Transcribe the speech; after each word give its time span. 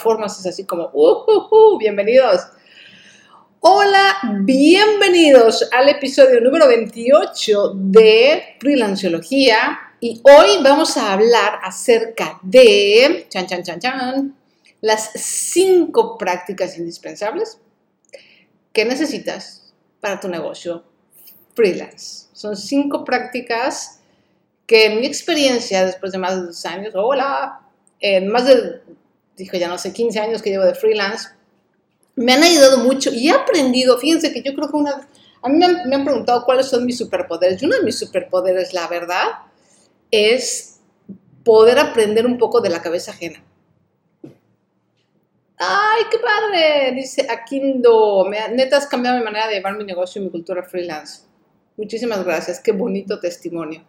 plataformas 0.00 0.38
es 0.40 0.46
así 0.46 0.64
como, 0.64 0.90
uh, 0.92 1.24
uh, 1.26 1.74
uh, 1.74 1.78
bienvenidos. 1.78 2.40
Hola, 3.60 4.16
bienvenidos 4.40 5.68
al 5.72 5.90
episodio 5.90 6.40
número 6.40 6.66
28 6.68 7.74
de 7.74 8.56
Freelanciología 8.58 9.78
y 10.00 10.22
hoy 10.24 10.62
vamos 10.62 10.96
a 10.96 11.12
hablar 11.12 11.58
acerca 11.62 12.38
de, 12.42 13.26
chan, 13.28 13.46
chan, 13.46 13.62
chan, 13.62 13.78
chan, 13.80 14.36
las 14.80 15.10
cinco 15.14 16.16
prácticas 16.16 16.78
indispensables 16.78 17.58
que 18.72 18.86
necesitas 18.86 19.74
para 20.00 20.18
tu 20.18 20.28
negocio 20.28 20.82
freelance. 21.54 22.28
Son 22.32 22.56
cinco 22.56 23.04
prácticas 23.04 24.00
que 24.66 24.86
en 24.86 25.00
mi 25.00 25.06
experiencia, 25.06 25.84
después 25.84 26.12
de 26.12 26.18
más 26.18 26.36
de 26.36 26.46
dos 26.46 26.64
años, 26.64 26.94
hola, 26.94 27.60
en 28.00 28.28
más 28.28 28.46
de, 28.46 28.80
dijo 29.40 29.56
ya 29.56 29.68
no 29.68 29.78
sé, 29.78 29.92
15 29.92 30.20
años 30.20 30.42
que 30.42 30.50
llevo 30.50 30.64
de 30.64 30.74
freelance, 30.74 31.28
me 32.16 32.32
han 32.32 32.42
ayudado 32.42 32.78
mucho 32.78 33.10
y 33.12 33.28
he 33.28 33.32
aprendido, 33.32 33.98
fíjense 33.98 34.32
que 34.32 34.42
yo 34.42 34.54
creo 34.54 34.68
que 34.68 34.76
una, 34.76 35.08
a 35.42 35.48
mí 35.48 35.58
me 35.58 35.64
han, 35.64 35.88
me 35.88 35.96
han 35.96 36.04
preguntado 36.04 36.44
cuáles 36.44 36.66
son 36.66 36.84
mis 36.86 36.98
superpoderes 36.98 37.62
y 37.62 37.66
uno 37.66 37.76
de 37.76 37.82
mis 37.82 37.98
superpoderes, 37.98 38.72
la 38.72 38.86
verdad, 38.88 39.24
es 40.10 40.80
poder 41.44 41.78
aprender 41.78 42.26
un 42.26 42.38
poco 42.38 42.60
de 42.60 42.70
la 42.70 42.82
cabeza 42.82 43.12
ajena. 43.12 43.42
¡Ay, 45.62 46.04
qué 46.10 46.18
padre! 46.18 46.92
Dice 46.94 47.26
Akindo, 47.30 48.24
me, 48.24 48.48
neta 48.48 48.78
has 48.78 48.86
cambiado 48.86 49.18
mi 49.18 49.24
manera 49.24 49.46
de 49.46 49.54
llevar 49.54 49.76
mi 49.76 49.84
negocio 49.84 50.20
y 50.20 50.24
mi 50.24 50.30
cultura 50.30 50.62
freelance. 50.62 51.22
Muchísimas 51.76 52.24
gracias, 52.24 52.60
qué 52.60 52.72
bonito 52.72 53.20
testimonio. 53.20 53.84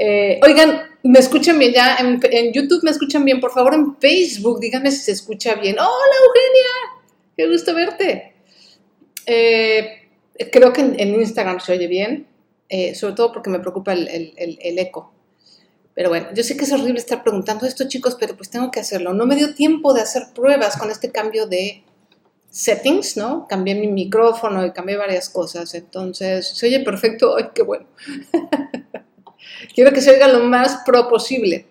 Eh, 0.00 0.38
oigan, 0.44 0.82
¿me 1.02 1.18
escuchan 1.18 1.58
bien 1.58 1.72
ya? 1.72 1.96
En, 1.96 2.52
YouTube 2.52 2.84
me 2.84 2.92
escuchan 2.92 3.24
bien. 3.24 3.40
Por 3.40 3.50
favor, 3.50 3.74
en 3.74 3.96
Facebook, 3.96 4.60
díganme 4.60 4.92
si 4.92 4.98
se 4.98 5.12
escucha 5.12 5.56
bien. 5.56 5.76
¡Hola, 5.76 6.14
Eugenia! 6.24 7.02
¡Qué 7.36 7.48
gusto 7.48 7.74
verte! 7.74 8.34
Eh, 9.26 10.08
creo 10.52 10.72
que 10.72 10.82
en, 10.82 11.14
Instagram 11.14 11.58
se 11.58 11.72
oye 11.72 11.88
bien, 11.88 12.28
eh, 12.68 12.94
sobre 12.94 13.14
todo 13.14 13.32
porque 13.32 13.50
me 13.50 13.58
preocupa 13.58 13.92
el, 13.92 14.78
eco. 14.78 15.12
Pero 15.94 16.10
bueno, 16.10 16.28
yo 16.32 16.44
sé 16.44 16.56
que 16.56 16.62
es 16.62 16.72
horrible 16.72 17.00
estar 17.00 17.24
preguntando 17.24 17.66
esto, 17.66 17.88
chicos, 17.88 18.16
pero 18.20 18.36
pues 18.36 18.50
tengo 18.50 18.70
que 18.70 18.78
hacerlo. 18.78 19.14
No 19.14 19.26
me 19.26 19.34
dio 19.34 19.56
tiempo 19.56 19.92
de 19.94 20.02
hacer 20.02 20.28
pruebas 20.32 20.76
con 20.76 20.92
este 20.92 21.10
cambio 21.10 21.48
de 21.48 21.82
settings, 22.50 23.16
¿no? 23.16 23.48
Cambié 23.48 23.74
mi 23.74 23.88
micrófono 23.88 24.64
y 24.64 24.70
cambié 24.70 24.96
varias 24.96 25.28
cosas. 25.28 25.74
Entonces, 25.74 26.46
se 26.46 26.66
oye 26.66 26.80
perfecto. 26.80 27.36
¡Ay, 27.36 27.48
qué 27.52 27.62
bueno! 27.62 27.86
Quiero 29.74 29.92
que 29.92 30.00
se 30.00 30.10
oiga 30.10 30.28
lo 30.28 30.40
más 30.40 30.82
pro 30.84 31.08
posible. 31.08 31.66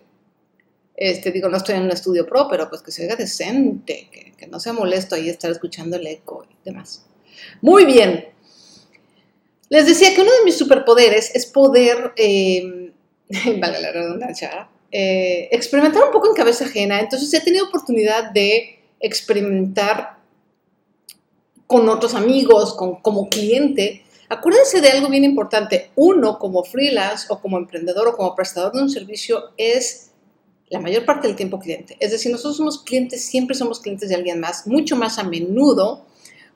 Este, 0.96 1.32
digo, 1.32 1.48
no 1.48 1.58
estoy 1.58 1.76
en 1.76 1.84
un 1.84 1.92
estudio 1.92 2.26
pro, 2.26 2.48
pero 2.50 2.70
pues 2.70 2.82
que 2.82 2.92
se 2.92 3.04
oiga 3.04 3.16
decente, 3.16 4.10
que, 4.12 4.48
no 4.48 4.60
sea 4.60 4.74
molesto 4.74 5.16
ahí 5.16 5.30
estar 5.30 5.52
escuchando 5.52 5.98
el 5.98 6.08
eco 6.08 6.46
y 6.50 6.56
demás. 6.64 7.06
Muy 7.62 7.86
bien. 7.86 8.30
Les 9.70 9.86
decía 9.86 10.16
que 10.16 10.22
uno 10.22 10.32
de 10.32 10.46
mis 10.46 10.58
superpoderes 10.58 11.36
es 11.36 11.46
poder, 11.46 12.14
eh, 12.16 12.94
vale 13.60 13.82
la 13.82 13.92
redundancia, 13.92 14.70
eh, 14.92 15.50
experimentar 15.52 16.04
un 16.06 16.12
poco 16.12 16.30
en 16.30 16.36
cabeza 16.36 16.66
ajena. 16.66 17.00
Entonces 17.00 17.34
he 17.34 17.42
tenido 17.42 17.68
oportunidad 17.68 18.32
de 18.32 18.80
experimentar 19.00 20.18
con 21.68 21.90
otros 21.90 22.16
amigos, 22.16 22.74
con, 22.74 23.02
como 23.02 23.30
cliente, 23.30 24.04
Acuérdense 24.30 24.82
de 24.82 24.90
algo 24.90 25.10
bien 25.10 25.24
importante. 25.24 25.92
Uno, 25.96 26.38
como 26.38 26.64
freelance 26.64 27.28
o 27.30 27.40
como 27.40 27.58
emprendedor 27.58 28.08
o 28.08 28.16
como 28.16 28.36
prestador 28.36 28.74
de 28.74 28.82
un 28.82 28.90
servicio, 28.90 29.52
es 29.58 30.12
la 30.70 30.80
mayor 30.80 31.06
parte 31.06 31.28
del 31.28 31.38
tiempo 31.38 31.60
cliente. 31.60 31.96
Es 32.00 32.12
decir, 32.12 32.32
nosotros 32.32 32.58
somos 32.58 32.84
clientes, 32.84 33.24
siempre 33.26 33.56
somos 33.56 33.80
clientes 33.80 34.10
de 34.10 34.16
alguien 34.16 34.40
más, 34.40 34.68
mucho 34.68 34.98
más 34.98 35.18
a 35.18 35.24
menudo. 35.24 36.06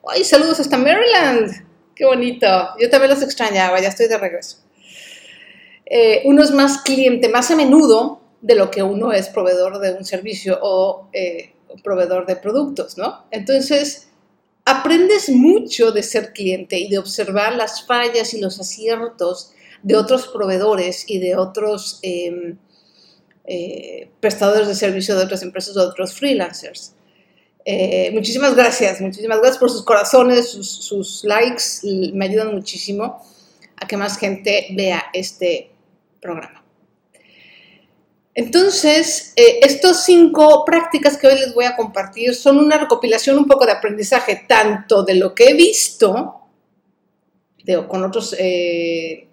¡Ay, 0.06 0.24
saludos 0.24 0.60
hasta 0.60 0.76
Maryland! 0.76 1.50
¡Qué 1.94 2.04
bonito! 2.04 2.46
Yo 2.78 2.90
también 2.90 3.10
los 3.10 3.22
extrañaba, 3.22 3.80
ya 3.80 3.88
estoy 3.88 4.08
de 4.08 4.18
regreso. 4.18 4.58
Eh, 5.86 6.22
uno 6.24 6.42
es 6.42 6.50
más 6.50 6.82
cliente, 6.82 7.28
más 7.28 7.50
a 7.50 7.56
menudo 7.56 8.20
de 8.42 8.54
lo 8.54 8.70
que 8.70 8.82
uno 8.82 9.12
es 9.12 9.28
proveedor 9.28 9.78
de 9.78 9.92
un 9.92 10.04
servicio 10.04 10.58
o 10.60 11.08
eh, 11.12 11.52
proveedor 11.82 12.26
de 12.26 12.36
productos, 12.36 12.98
¿no? 12.98 13.24
Entonces, 13.30 14.08
aprendes 14.64 15.28
mucho 15.28 15.92
de 15.92 16.02
ser 16.02 16.32
cliente 16.32 16.78
y 16.78 16.88
de 16.88 16.98
observar 16.98 17.56
las 17.56 17.86
fallas 17.86 18.34
y 18.34 18.40
los 18.40 18.60
aciertos 18.60 19.52
de 19.82 19.96
otros 19.96 20.28
proveedores 20.28 21.04
y 21.08 21.18
de 21.18 21.36
otros 21.36 21.98
em, 22.02 22.56
eh, 23.44 24.08
prestadores 24.20 24.68
de 24.68 24.74
servicio 24.74 25.16
de 25.16 25.24
otras 25.24 25.42
empresas 25.42 25.74
de 25.74 25.80
otros 25.80 26.14
freelancers. 26.14 26.94
Eh, 27.64 28.10
muchísimas 28.12 28.54
gracias, 28.54 29.00
muchísimas 29.00 29.38
gracias 29.38 29.58
por 29.58 29.70
sus 29.70 29.84
corazones, 29.84 30.50
sus, 30.50 30.68
sus 30.68 31.24
likes, 31.24 32.12
me 32.12 32.26
ayudan 32.26 32.54
muchísimo 32.54 33.22
a 33.76 33.86
que 33.86 33.96
más 33.96 34.18
gente 34.18 34.68
vea 34.76 35.04
este 35.12 35.70
programa. 36.20 36.61
Entonces, 38.34 39.34
eh, 39.36 39.60
estas 39.62 40.04
cinco 40.04 40.64
prácticas 40.64 41.18
que 41.18 41.26
hoy 41.26 41.34
les 41.34 41.54
voy 41.54 41.66
a 41.66 41.76
compartir 41.76 42.34
son 42.34 42.58
una 42.58 42.78
recopilación 42.78 43.36
un 43.36 43.46
poco 43.46 43.66
de 43.66 43.72
aprendizaje, 43.72 44.44
tanto 44.48 45.02
de 45.02 45.16
lo 45.16 45.34
que 45.34 45.50
he 45.50 45.54
visto 45.54 46.38
con 47.88 48.02
otros, 48.02 48.34
eh, 48.38 49.28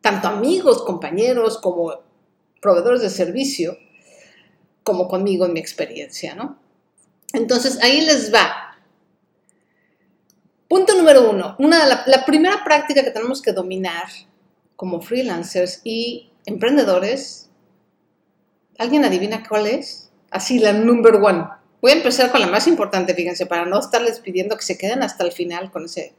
tanto 0.00 0.28
amigos, 0.28 0.82
compañeros, 0.82 1.58
como 1.58 1.92
proveedores 2.60 3.02
de 3.02 3.10
servicio, 3.10 3.76
como 4.82 5.08
conmigo 5.08 5.44
en 5.44 5.52
mi 5.52 5.60
experiencia, 5.60 6.34
¿no? 6.34 6.58
Entonces, 7.34 7.78
ahí 7.82 8.00
les 8.00 8.32
va. 8.32 8.78
Punto 10.68 10.94
número 10.94 11.30
uno, 11.30 11.54
una, 11.58 12.04
la 12.06 12.24
primera 12.24 12.64
práctica 12.64 13.04
que 13.04 13.10
tenemos 13.10 13.42
que 13.42 13.52
dominar 13.52 14.06
como 14.74 15.02
freelancers 15.02 15.82
y 15.84 16.31
emprendedores. 16.46 17.50
¿Alguien 18.78 19.04
adivina 19.04 19.42
cuál 19.48 19.66
es? 19.66 20.10
Así, 20.30 20.58
la 20.58 20.72
number 20.72 21.16
one. 21.16 21.46
Voy 21.80 21.92
a 21.92 21.96
empezar 21.96 22.30
con 22.30 22.40
la 22.40 22.46
más 22.46 22.66
importante, 22.66 23.14
fíjense, 23.14 23.46
para 23.46 23.66
no 23.66 23.78
estarles 23.80 24.20
pidiendo 24.20 24.56
que 24.56 24.62
se 24.62 24.78
queden 24.78 25.02
hasta 25.02 25.24
el 25.24 25.32
final 25.32 25.70
con 25.70 25.84
ese 25.84 26.14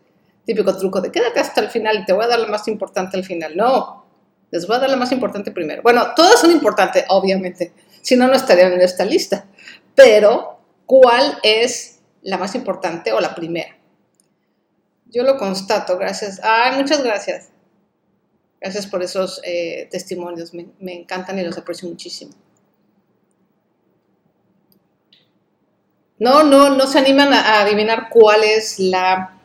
típico 0.45 0.75
truco 0.77 0.99
de 0.99 1.11
quédate 1.11 1.39
hasta 1.39 1.61
el 1.61 1.69
final 1.69 1.99
y 1.99 2.05
te 2.05 2.13
voy 2.13 2.25
a 2.25 2.27
dar 2.27 2.39
la 2.39 2.47
más 2.47 2.67
importante 2.67 3.17
al 3.17 3.23
final. 3.23 3.55
No, 3.55 4.05
les 4.51 4.67
voy 4.67 4.75
a 4.75 4.79
dar 4.79 4.89
la 4.89 4.97
más 4.97 5.11
importante 5.11 5.51
primero. 5.51 5.81
Bueno, 5.81 6.13
todas 6.15 6.41
son 6.41 6.51
importantes, 6.51 7.05
obviamente, 7.09 7.73
si 8.01 8.15
no, 8.15 8.27
no 8.27 8.33
estarían 8.33 8.73
en 8.73 8.81
esta 8.81 9.05
lista. 9.05 9.45
Pero, 9.95 10.59
¿cuál 10.85 11.39
es 11.43 12.01
la 12.21 12.37
más 12.37 12.55
importante 12.55 13.13
o 13.13 13.21
la 13.21 13.33
primera? 13.33 13.77
Yo 15.05 15.23
lo 15.23 15.37
constato, 15.37 15.97
gracias. 15.97 16.41
Ay, 16.43 16.77
muchas 16.77 17.03
gracias. 17.03 17.52
Gracias 18.63 18.87
por 18.87 19.03
esos 19.03 19.41
eh, 19.43 19.89
testimonios, 19.91 20.53
me, 20.53 20.93
encantan 20.93 21.37
y 21.37 21.43
los 21.43 21.57
aprecio 21.57 21.89
muchísimo. 21.89 22.31
No, 26.17 26.43
no, 26.43 26.69
no 26.69 26.87
se 26.87 26.97
animan 26.97 27.33
a, 27.33 27.59
adivinar 27.59 28.07
cuál 28.09 28.41
es 28.45 28.79
la 28.79 29.37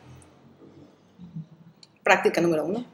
práctica 2.01 2.39
número 2.39 2.63
uno. 2.63 2.85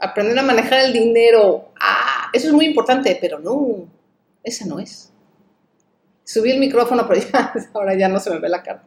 Aprender 0.00 0.36
a 0.36 0.42
manejar 0.42 0.80
el 0.80 0.92
dinero. 0.92 1.68
Ah, 1.78 2.28
eso 2.32 2.48
es 2.48 2.52
muy 2.52 2.64
importante, 2.64 3.16
pero 3.20 3.38
no, 3.38 3.88
esa 4.42 4.66
no 4.66 4.80
es. 4.80 5.12
Subí 6.24 6.50
el 6.50 6.58
micrófono, 6.58 7.06
pero 7.06 7.20
ya, 7.20 7.52
ahora 7.74 7.94
ya 7.94 8.08
no 8.08 8.18
se 8.18 8.30
me 8.30 8.40
ve 8.40 8.48
la 8.48 8.64
cara. 8.64 8.82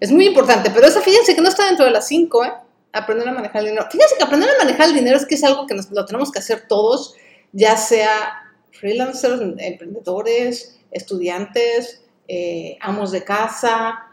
Es 0.00 0.10
muy 0.10 0.26
importante, 0.26 0.72
pero 0.74 0.88
esa 0.88 1.00
fíjense 1.00 1.36
que 1.36 1.40
no 1.40 1.50
está 1.50 1.66
dentro 1.66 1.84
de 1.84 1.92
las 1.92 2.08
cinco, 2.08 2.44
¿eh? 2.44 2.52
Aprender 2.92 3.28
a 3.28 3.32
manejar 3.32 3.62
el 3.62 3.68
dinero. 3.68 3.88
Fíjense 3.90 4.16
que 4.16 4.24
aprender 4.24 4.50
a 4.50 4.64
manejar 4.64 4.88
el 4.88 4.94
dinero 4.94 5.16
es 5.16 5.26
que 5.26 5.34
es 5.34 5.44
algo 5.44 5.66
que 5.66 5.74
nos, 5.74 5.90
lo 5.90 6.04
tenemos 6.04 6.30
que 6.30 6.38
hacer 6.38 6.66
todos, 6.68 7.14
ya 7.52 7.76
sea 7.76 8.52
freelancers, 8.70 9.40
emprendedores, 9.58 10.78
estudiantes, 10.90 12.02
eh, 12.28 12.76
amos 12.80 13.12
de 13.12 13.24
casa, 13.24 14.06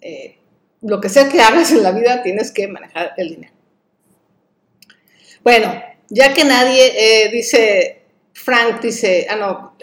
eh, 0.00 0.38
lo 0.82 1.00
que 1.00 1.08
sea 1.08 1.28
que 1.28 1.40
hagas 1.40 1.70
en 1.72 1.82
la 1.82 1.92
vida, 1.92 2.22
tienes 2.22 2.52
que 2.52 2.68
manejar 2.68 3.14
el 3.16 3.30
dinero. 3.30 3.52
Bueno, 5.42 5.82
ya 6.08 6.34
que 6.34 6.44
nadie 6.44 7.24
eh, 7.24 7.28
dice, 7.30 8.02
Frank 8.32 8.80
dice, 8.80 9.26
ah, 9.30 9.36
no, 9.36 9.76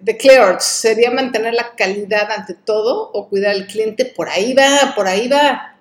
declared, 0.00 0.58
sería 0.58 1.10
mantener 1.10 1.54
la 1.54 1.74
calidad 1.76 2.30
ante 2.30 2.54
todo 2.54 3.10
o 3.12 3.28
cuidar 3.28 3.52
al 3.52 3.66
cliente, 3.66 4.04
por 4.04 4.28
ahí 4.28 4.54
va, 4.54 4.94
por 4.94 5.06
ahí 5.06 5.28
va. 5.28 5.77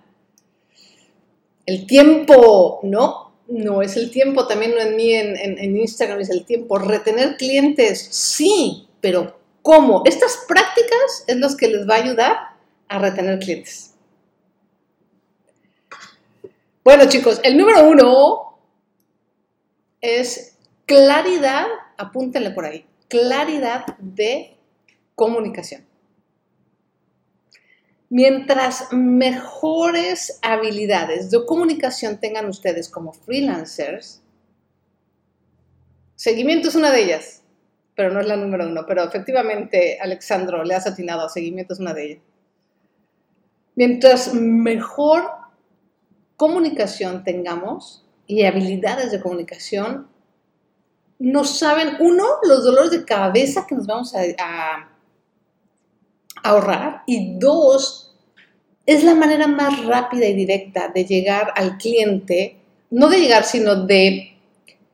El 1.68 1.86
tiempo, 1.86 2.80
no, 2.84 3.34
no 3.50 3.82
es 3.82 3.98
el 3.98 4.10
tiempo, 4.10 4.48
también 4.48 4.72
no 4.74 4.80
en 4.80 4.96
mí, 4.96 5.14
en, 5.14 5.78
Instagram 5.78 6.22
es 6.22 6.30
el 6.30 6.46
tiempo. 6.46 6.80
Retener 6.80 7.36
clientes, 7.36 8.08
sí, 8.10 8.88
pero 9.02 9.38
¿cómo? 9.62 10.02
Estas 10.06 10.46
prácticas 10.48 11.26
es 11.28 11.36
lo 11.36 11.50
que 11.58 11.68
les 11.68 11.88
va 11.88 11.96
a 11.96 12.04
ayudar 12.04 12.38
a 12.88 13.00
retener 13.00 13.40
clientes. 13.40 13.94
Bueno, 16.86 17.10
chicos, 17.10 17.42
el 17.44 17.58
número 17.58 17.86
uno 17.86 18.58
es 20.00 20.58
claridad, 20.86 21.66
apúntenle 21.98 22.52
por 22.52 22.64
ahí, 22.64 22.86
claridad 23.10 23.86
de 24.00 24.56
comunicación. 25.16 25.87
Mientras 28.10 28.94
mejores 28.94 30.40
habilidades 30.42 31.30
de 31.30 31.46
comunicación 31.46 32.20
tengan 32.20 32.48
ustedes 32.48 32.88
como 32.88 33.12
freelancers, 33.12 34.22
seguimiento 36.16 36.70
es 36.70 36.76
una 36.76 36.92
de 36.92 37.04
ellas, 37.04 37.44
pero 37.96 38.12
no 38.12 38.22
es 38.22 38.28
la 38.28 38.38
número 38.38 38.66
uno. 38.66 38.86
Pero 38.88 39.04
efectivamente, 39.04 40.00
Alexandro, 40.00 40.64
le 40.64 40.76
has 40.76 40.88
atinado, 40.88 41.28
seguimiento 41.28 41.74
es 41.74 41.80
una 41.80 41.94
de 41.94 42.06
ellas. 42.06 42.24
Mientras 43.76 44.34
mejor 44.34 45.30
comunicación 46.38 47.24
tengamos 47.24 48.06
y 48.26 48.44
habilidades 48.44 49.12
de 49.12 49.22
comunicación, 49.22 50.08
no 51.20 51.44
saben, 51.44 51.98
uno, 52.00 52.26
los 52.44 52.64
dolores 52.64 52.92
de 52.92 53.04
cabeza 53.04 53.66
que 53.68 53.76
nos 53.76 53.86
vamos 53.86 54.16
a 54.16 54.90
ahorrar 56.44 57.04
y 57.06 57.38
dos, 57.38 58.16
es 58.86 59.04
la 59.04 59.16
manera 59.16 59.48
más 59.48 59.86
rápida 59.86 60.26
y 60.26 60.34
directa 60.34 60.90
de 60.94 61.06
llegar 61.06 61.52
al 61.56 61.78
cliente, 61.78 62.58
no 62.90 63.10
de 63.10 63.20
llegar, 63.20 63.44
sino 63.44 63.86
de 63.86 64.38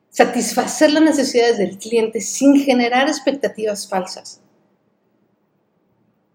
satisfacer 0.10 0.92
las 0.92 1.04
necesidades 1.04 1.58
del 1.58 1.78
cliente 1.78 2.22
sin 2.22 2.56
generar 2.56 3.08
expectativas 3.08 3.88
falsas. 3.88 4.42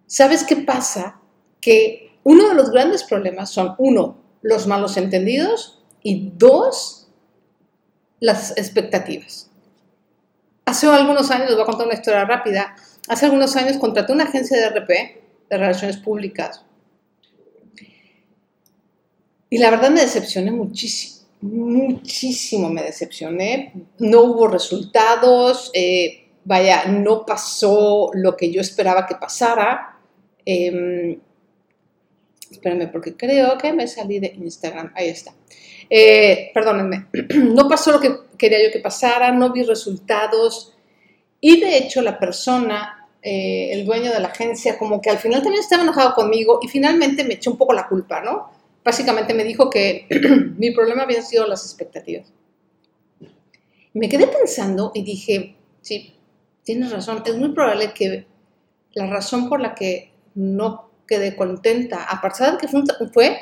¿Sabes 0.07 0.45
qué 0.45 0.57
pasa? 0.57 1.21
Que 1.61 2.19
uno 2.25 2.49
de 2.49 2.55
los 2.55 2.71
grandes 2.71 3.05
problemas 3.05 3.51
son, 3.51 3.75
uno, 3.79 4.19
los 4.43 4.67
malos 4.67 4.97
entendidos 4.97 5.83
y 6.03 6.33
dos, 6.37 7.09
las 8.21 8.57
expectativas. 8.57 9.51
Hace 10.65 10.87
algunos 10.87 11.31
años, 11.31 11.47
les 11.47 11.55
voy 11.55 11.63
a 11.63 11.67
contar 11.67 11.87
una 11.87 11.95
historia 11.95 12.25
rápida, 12.25 12.77
hace 13.09 13.27
algunos 13.27 13.57
años 13.57 13.79
contraté 13.79 14.13
una 14.13 14.25
agencia 14.25 14.57
de 14.57 14.69
RP, 14.69 14.89
de 15.51 15.57
Relaciones 15.57 15.97
Públicas, 15.99 16.65
y 19.51 19.59
la 19.59 19.71
verdad 19.71 19.91
me 19.91 20.03
decepcioné 20.03 20.51
muchísimo, 20.51 21.27
muchísimo 21.41 22.69
me 22.69 22.83
decepcioné. 22.83 23.73
No 23.99 24.25
hubo 24.25 24.47
resultados, 24.47 25.71
eh, 25.73 26.29
vaya, 26.45 26.85
no 26.87 27.25
pasó 27.25 28.11
lo 28.13 28.37
que 28.37 28.53
yo 28.53 28.61
esperaba 28.61 29.07
que 29.07 29.15
pasara. 29.15 29.97
Eh, 30.45 31.19
espérenme, 32.51 32.89
porque 32.89 33.17
creo 33.17 33.57
que 33.57 33.73
me 33.73 33.87
salí 33.87 34.19
de 34.19 34.35
Instagram. 34.39 34.93
Ahí 34.95 35.09
está. 35.09 35.33
Eh, 35.89 36.51
perdónenme, 36.53 37.07
no 37.35 37.69
pasó 37.69 37.93
lo 37.93 38.01
que 38.01 38.15
quería 38.37 38.63
yo 38.63 38.71
que 38.71 38.81
pasara, 38.81 39.33
no 39.33 39.53
vi 39.53 39.63
resultados. 39.63 40.75
Y 41.41 41.61
de 41.61 41.79
hecho 41.79 42.03
la 42.03 42.19
persona, 42.19 42.98
eh, 43.31 43.75
el 43.75 43.85
dueño 43.85 44.11
de 44.11 44.21
la 44.21 44.29
agencia, 44.29 44.79
como 44.79 45.03
que 45.03 45.11
al 45.11 45.19
final 45.19 45.43
también 45.43 45.63
estaba 45.63 45.83
enojado 45.83 46.15
conmigo 46.15 46.61
y 46.63 46.69
finalmente 46.69 47.25
me 47.25 47.35
echó 47.35 47.51
un 47.51 47.59
poco 47.59 47.75
la 47.75 47.87
culpa, 47.87 48.23
¿no? 48.23 48.51
Básicamente 48.83 49.35
me 49.35 49.45
dijo 49.45 49.69
que 49.69 50.07
mi 50.57 50.71
problema 50.71 51.03
había 51.03 51.21
sido 51.21 51.47
las 51.47 51.63
expectativas. 51.63 52.33
Me 53.93 54.09
quedé 54.09 54.29
pensando 54.29 54.93
y 54.95 55.03
dije, 55.03 55.57
sí, 55.83 56.15
tienes 56.63 56.91
razón, 56.91 57.23
es 57.27 57.37
muy 57.37 57.51
probable 57.51 57.93
que 57.93 58.25
la 58.95 59.07
razón 59.09 59.51
por 59.51 59.61
la 59.61 59.75
que 59.75 60.11
no 60.35 60.91
quedé 61.07 61.37
contenta, 61.37 62.05
a 62.05 62.23
pesar 62.23 62.53
de 62.53 62.59
que 62.59 62.69
fue, 62.69 62.83
fue 63.13 63.39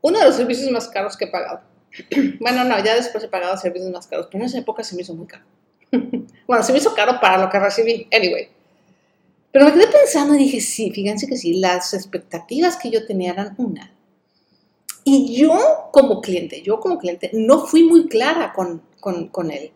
uno 0.00 0.20
de 0.20 0.26
los 0.26 0.36
servicios 0.36 0.70
más 0.70 0.86
caros 0.86 1.16
que 1.16 1.24
he 1.24 1.28
pagado. 1.28 1.62
Bueno, 2.38 2.62
no, 2.62 2.78
ya 2.84 2.94
después 2.94 3.24
he 3.24 3.28
pagado 3.28 3.56
servicios 3.56 3.90
más 3.90 4.06
caros, 4.06 4.28
pero 4.30 4.44
en 4.44 4.46
esa 4.48 4.58
época 4.58 4.84
se 4.84 4.94
me 4.94 5.02
hizo 5.02 5.12
muy 5.12 5.26
caro. 5.26 5.44
Bueno, 6.46 6.62
se 6.62 6.72
me 6.72 6.78
hizo 6.78 6.94
caro 6.94 7.18
para 7.20 7.38
lo 7.38 7.50
que 7.50 7.58
recibí, 7.58 8.06
anyway. 8.12 8.54
Pero 9.56 9.68
me 9.68 9.72
quedé 9.72 9.86
pensando 9.86 10.34
y 10.34 10.38
dije, 10.40 10.60
sí, 10.60 10.90
fíjense 10.90 11.26
que 11.26 11.38
sí, 11.38 11.54
las 11.54 11.94
expectativas 11.94 12.76
que 12.76 12.90
yo 12.90 13.06
tenía 13.06 13.32
eran 13.32 13.54
una. 13.56 13.90
Y 15.02 15.34
yo 15.34 15.88
como 15.92 16.20
cliente, 16.20 16.60
yo 16.60 16.78
como 16.78 16.98
cliente, 16.98 17.30
no 17.32 17.66
fui 17.66 17.82
muy 17.82 18.06
clara 18.06 18.52
con, 18.52 18.82
con, 19.00 19.50
él. 19.50 19.72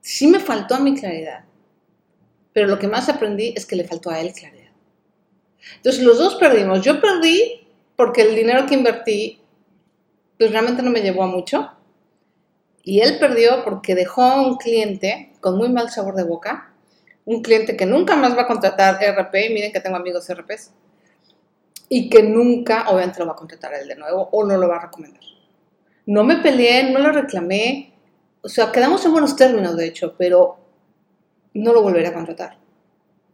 Sí 0.00 0.28
me 0.28 0.38
faltó 0.38 0.76
a 0.76 0.78
mi 0.78 0.94
claridad. 0.94 1.46
Pero 2.52 2.68
lo 2.68 2.78
que 2.78 2.86
más 2.86 3.08
aprendí 3.08 3.52
es 3.56 3.66
que 3.66 3.74
le 3.74 3.82
faltó 3.82 4.10
a 4.10 4.20
él 4.20 4.32
claridad. 4.32 4.70
Entonces 5.78 6.04
los 6.04 6.16
dos 6.16 6.36
perdimos. 6.36 6.82
Yo 6.82 7.00
perdí 7.00 7.66
porque 7.96 8.22
el 8.22 8.36
dinero 8.36 8.66
que 8.66 8.74
invertí 8.74 9.40
pues 10.38 10.52
realmente 10.52 10.80
no 10.80 10.92
me 10.92 11.02
llevó 11.02 11.24
a 11.24 11.26
mucho. 11.26 11.72
Y 12.84 13.00
él 13.00 13.18
perdió 13.18 13.64
porque 13.64 13.96
dejó 13.96 14.22
a 14.22 14.46
un 14.46 14.58
cliente 14.58 15.32
con 15.40 15.58
muy 15.58 15.70
mal 15.70 15.90
sabor 15.90 16.14
de 16.14 16.22
boca, 16.22 16.73
un 17.24 17.42
cliente 17.42 17.76
que 17.76 17.86
nunca 17.86 18.16
más 18.16 18.36
va 18.36 18.42
a 18.42 18.46
contratar 18.46 18.98
RP, 19.02 19.50
miren 19.50 19.72
que 19.72 19.80
tengo 19.80 19.96
amigos 19.96 20.28
RPs, 20.28 20.72
y 21.88 22.08
que 22.08 22.22
nunca, 22.22 22.86
obviamente, 22.88 23.20
lo 23.20 23.26
va 23.26 23.32
a 23.32 23.36
contratar 23.36 23.74
él 23.74 23.88
de 23.88 23.96
nuevo 23.96 24.28
o 24.32 24.44
no 24.44 24.56
lo 24.56 24.68
va 24.68 24.76
a 24.76 24.82
recomendar. 24.86 25.22
No 26.06 26.24
me 26.24 26.36
peleé, 26.36 26.90
no 26.90 26.98
lo 26.98 27.12
reclamé, 27.12 27.94
o 28.42 28.48
sea, 28.48 28.70
quedamos 28.72 29.04
en 29.04 29.12
buenos 29.12 29.36
términos, 29.36 29.76
de 29.76 29.86
hecho, 29.86 30.14
pero 30.18 30.58
no 31.54 31.72
lo 31.72 31.82
volveré 31.82 32.08
a 32.08 32.14
contratar. 32.14 32.58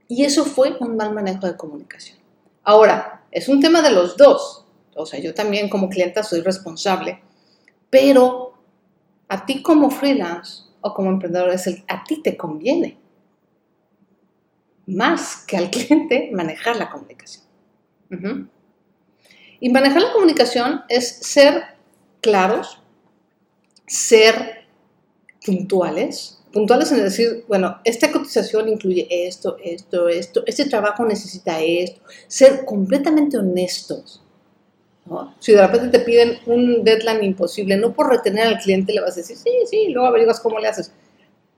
Y 0.07 0.25
eso 0.25 0.45
fue 0.45 0.77
un 0.79 0.97
mal 0.97 1.13
manejo 1.13 1.47
de 1.47 1.57
comunicación. 1.57 2.19
Ahora, 2.63 3.25
es 3.31 3.49
un 3.49 3.61
tema 3.61 3.83
de 3.83 3.91
los 3.91 4.17
dos. 4.17 4.67
O 4.95 5.07
sea, 5.07 5.21
yo 5.21 5.35
también 5.35 5.69
como 5.69 5.89
clienta 5.89 6.23
soy 6.23 6.43
responsable, 6.43 7.23
pero 7.89 8.55
a 9.29 9.47
ti 9.47 9.63
como 9.63 9.91
freelance 9.91 10.65
o 10.81 10.93
como 10.95 11.11
emprendedor, 11.11 11.51
es 11.51 11.67
el, 11.67 11.85
a 11.89 12.05
ti 12.05 12.23
te 12.23 12.37
conviene 12.37 12.99
más 14.87 15.45
que 15.47 15.57
al 15.57 15.71
cliente 15.71 16.31
manejar 16.35 16.77
la 16.77 16.91
comunicación. 16.91 17.45
Y 19.61 19.71
manejar 19.71 20.03
la 20.03 20.13
comunicación 20.13 20.83
es 20.89 21.09
ser 21.09 21.63
claros, 22.21 22.83
ser 23.87 24.65
puntuales, 25.45 26.41
puntuales 26.53 26.91
en 26.93 27.05
decir, 27.05 27.45
bueno, 27.47 27.79
esta 27.85 28.11
cotización 28.11 28.69
incluye 28.69 29.07
esto, 29.11 29.57
esto, 29.63 30.09
esto, 30.09 30.43
este 30.47 30.65
trabajo 30.65 31.05
necesita 31.05 31.61
esto, 31.61 32.01
ser 32.27 32.65
completamente 32.65 33.39
honestos. 33.39 34.23
Si 35.41 35.53
de 35.53 35.67
repente 35.67 35.99
te 35.99 36.05
piden 36.05 36.39
un 36.47 36.85
deadline 36.85 37.25
imposible, 37.25 37.77
no 37.77 37.93
por 37.93 38.09
retener 38.09 38.47
al 38.47 38.59
cliente 38.59 38.93
le 38.93 39.01
vas 39.01 39.15
a 39.15 39.17
decir, 39.17 39.37
sí, 39.37 39.51
sí, 39.69 39.89
luego 39.89 40.07
averiguas 40.07 40.39
cómo 40.39 40.59
le 40.61 40.69
haces. 40.69 40.93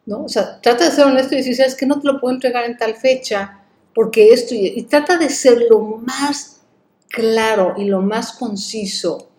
¿No? 0.07 0.25
O 0.25 0.29
sea, 0.29 0.61
trata 0.61 0.85
de 0.85 0.91
ser 0.91 1.07
honesto 1.07 1.35
y 1.35 1.39
decir, 1.39 1.57
sabes 1.57 1.75
que 1.75 1.87
no 1.87 2.01
te 2.01 2.07
lo 2.07 2.21
puedo 2.21 2.35
entregar 2.35 2.65
en 2.65 2.77
tal 2.77 2.95
fecha, 2.95 3.61
porque 3.95 4.31
esto, 4.31 4.55
y, 4.55 4.73
y 4.77 4.83
trata 4.85 5.17
de 5.17 5.29
ser 5.29 5.65
lo 5.69 5.81
más 5.81 6.61
claro 7.09 7.75
y 7.77 7.85
lo 7.85 8.01
más 8.01 8.33
conciso 8.33 9.33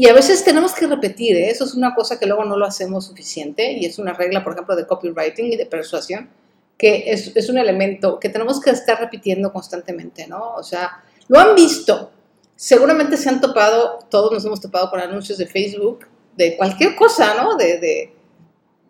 y 0.00 0.08
a 0.08 0.12
veces 0.12 0.44
tenemos 0.44 0.74
que 0.74 0.86
repetir, 0.86 1.34
¿eh? 1.34 1.50
eso 1.50 1.64
es 1.64 1.74
una 1.74 1.92
cosa 1.92 2.20
que 2.20 2.26
luego 2.26 2.44
no 2.44 2.56
lo 2.56 2.64
hacemos 2.64 3.06
suficiente 3.06 3.72
y 3.72 3.84
es 3.84 3.98
una 3.98 4.12
regla, 4.12 4.44
por 4.44 4.52
ejemplo, 4.52 4.76
de 4.76 4.86
copywriting 4.86 5.52
y 5.52 5.56
de 5.56 5.66
persuasión, 5.66 6.30
que 6.78 7.10
es, 7.10 7.32
es, 7.34 7.48
un 7.48 7.58
elemento 7.58 8.20
que 8.20 8.28
tenemos 8.28 8.60
que 8.60 8.70
estar 8.70 9.00
repitiendo 9.00 9.52
constantemente, 9.52 10.28
¿no? 10.28 10.54
O 10.54 10.62
sea, 10.62 11.02
lo 11.26 11.40
han 11.40 11.56
visto. 11.56 12.12
Seguramente 12.54 13.16
se 13.16 13.28
han 13.28 13.40
topado, 13.40 13.98
todos 14.08 14.30
nos 14.30 14.44
hemos 14.44 14.60
topado 14.60 14.88
con 14.88 15.00
anuncios 15.00 15.36
de 15.36 15.48
Facebook, 15.48 16.06
de 16.36 16.56
cualquier 16.56 16.94
cosa, 16.94 17.34
¿no? 17.34 17.56
De, 17.56 17.78
de, 17.78 18.14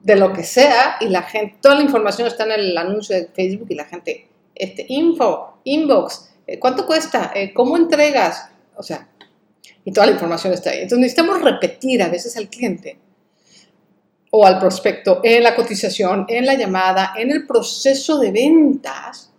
de 0.08 0.16
lo 0.16 0.32
que 0.32 0.42
sea, 0.42 0.96
y 1.00 1.08
la 1.08 1.22
gente, 1.22 1.56
toda 1.60 1.74
la 1.74 1.82
información 1.82 2.26
está 2.26 2.44
en 2.44 2.52
el 2.52 2.78
anuncio 2.78 3.14
de 3.14 3.26
Facebook 3.26 3.66
y 3.68 3.74
la 3.74 3.84
gente, 3.84 4.26
este, 4.54 4.86
info, 4.88 5.60
inbox, 5.64 6.30
eh, 6.46 6.58
¿cuánto 6.58 6.86
cuesta? 6.86 7.30
Eh, 7.34 7.52
¿Cómo 7.52 7.76
entregas? 7.76 8.48
O 8.74 8.82
sea, 8.82 9.06
y 9.84 9.92
toda 9.92 10.06
la 10.06 10.12
información 10.12 10.54
está 10.54 10.70
ahí. 10.70 10.78
Entonces 10.78 11.00
necesitamos 11.00 11.42
repetir 11.42 12.02
a 12.02 12.08
veces 12.08 12.38
al 12.38 12.48
cliente 12.48 12.98
o 14.30 14.46
al 14.46 14.58
prospecto 14.58 15.20
en 15.22 15.42
la 15.42 15.54
cotización, 15.54 16.24
en 16.30 16.46
la 16.46 16.54
llamada, 16.54 17.12
en 17.14 17.30
el 17.30 17.46
proceso 17.46 18.18
de 18.18 18.30
ventas, 18.30 19.30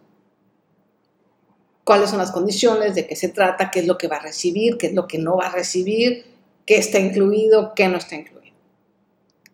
cuáles 1.84 2.12
son 2.12 2.20
las 2.20 2.32
condiciones, 2.32 2.94
de 2.94 3.08
qué 3.08 3.16
se 3.16 3.30
trata, 3.30 3.72
qué 3.72 3.80
es 3.80 3.88
lo 3.88 3.98
que 3.98 4.08
va 4.08 4.18
a 4.18 4.22
recibir, 4.22 4.78
qué 4.78 4.86
es 4.86 4.94
lo 4.94 5.08
que 5.08 5.18
no 5.18 5.38
va 5.38 5.48
a 5.48 5.52
recibir, 5.52 6.26
qué 6.64 6.78
está 6.78 7.00
incluido, 7.00 7.74
qué 7.74 7.88
no 7.88 7.98
está 7.98 8.14
incluido. 8.14 8.54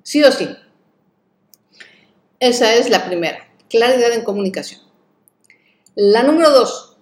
Sí 0.03 0.21
o 0.21 0.29
sí. 0.29 0.49
Esa 2.45 2.75
es 2.75 2.91
la 2.91 3.07
primera, 3.07 3.39
claridad 3.71 4.13
en 4.13 4.23
comunicación. 4.23 4.79
La 5.95 6.21
número 6.21 6.51
dos, 6.51 6.95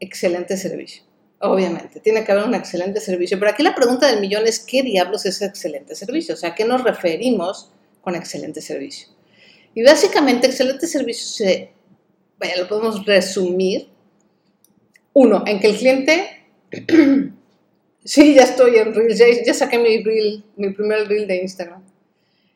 excelente 0.00 0.58
servicio. 0.58 1.02
Obviamente, 1.38 1.98
tiene 2.00 2.24
que 2.24 2.32
haber 2.32 2.44
un 2.44 2.54
excelente 2.54 3.00
servicio. 3.00 3.38
Pero 3.38 3.52
aquí 3.52 3.62
la 3.62 3.74
pregunta 3.74 4.06
del 4.06 4.20
millón 4.20 4.46
es, 4.46 4.60
¿qué 4.60 4.82
diablos 4.82 5.24
es 5.24 5.40
excelente 5.40 5.94
servicio? 5.94 6.34
O 6.34 6.36
sea, 6.36 6.50
¿a 6.50 6.54
qué 6.54 6.66
nos 6.66 6.84
referimos 6.84 7.70
con 8.02 8.14
excelente 8.14 8.60
servicio? 8.60 9.08
Y 9.74 9.82
básicamente, 9.82 10.48
excelente 10.48 10.86
servicio 10.86 11.26
se, 11.26 11.72
vaya, 12.38 12.58
lo 12.58 12.68
podemos 12.68 13.06
resumir. 13.06 13.88
Uno, 15.14 15.42
en 15.46 15.58
que 15.58 15.68
el 15.68 15.76
cliente, 15.78 16.44
sí, 18.04 18.34
ya 18.34 18.42
estoy 18.42 18.76
en 18.76 18.94
Reel, 18.94 19.42
ya, 19.42 19.54
saqué 19.54 19.78
mi 19.78 20.02
Reel, 20.02 20.44
mi 20.56 20.68
primer 20.74 21.08
Reel 21.08 21.26
de 21.26 21.36
Instagram. 21.36 21.82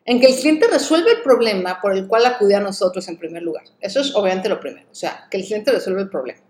En 0.05 0.21
que 0.21 0.27
el 0.27 0.37
cliente 0.37 0.69
resuelve 0.69 1.13
el 1.13 1.23
problema 1.23 1.81
por 1.81 1.95
el 1.95 2.07
cual 2.07 2.27
acude 2.27 2.55
a 2.55 2.61
nosotros 2.61 3.09
en 3.09 3.17
primer 3.17 3.43
lugar. 3.43 3.65
Eso 3.81 4.01
es 4.01 4.15
obviamente 4.15 4.49
lo 4.49 4.61
primero, 4.61 4.87
o 4.91 4.95
sea, 4.95 5.27
que 5.31 5.39
el 5.39 5.45
cliente 5.45 5.73
resuelve 5.73 6.03
el 6.03 6.11
problema. 6.11 6.41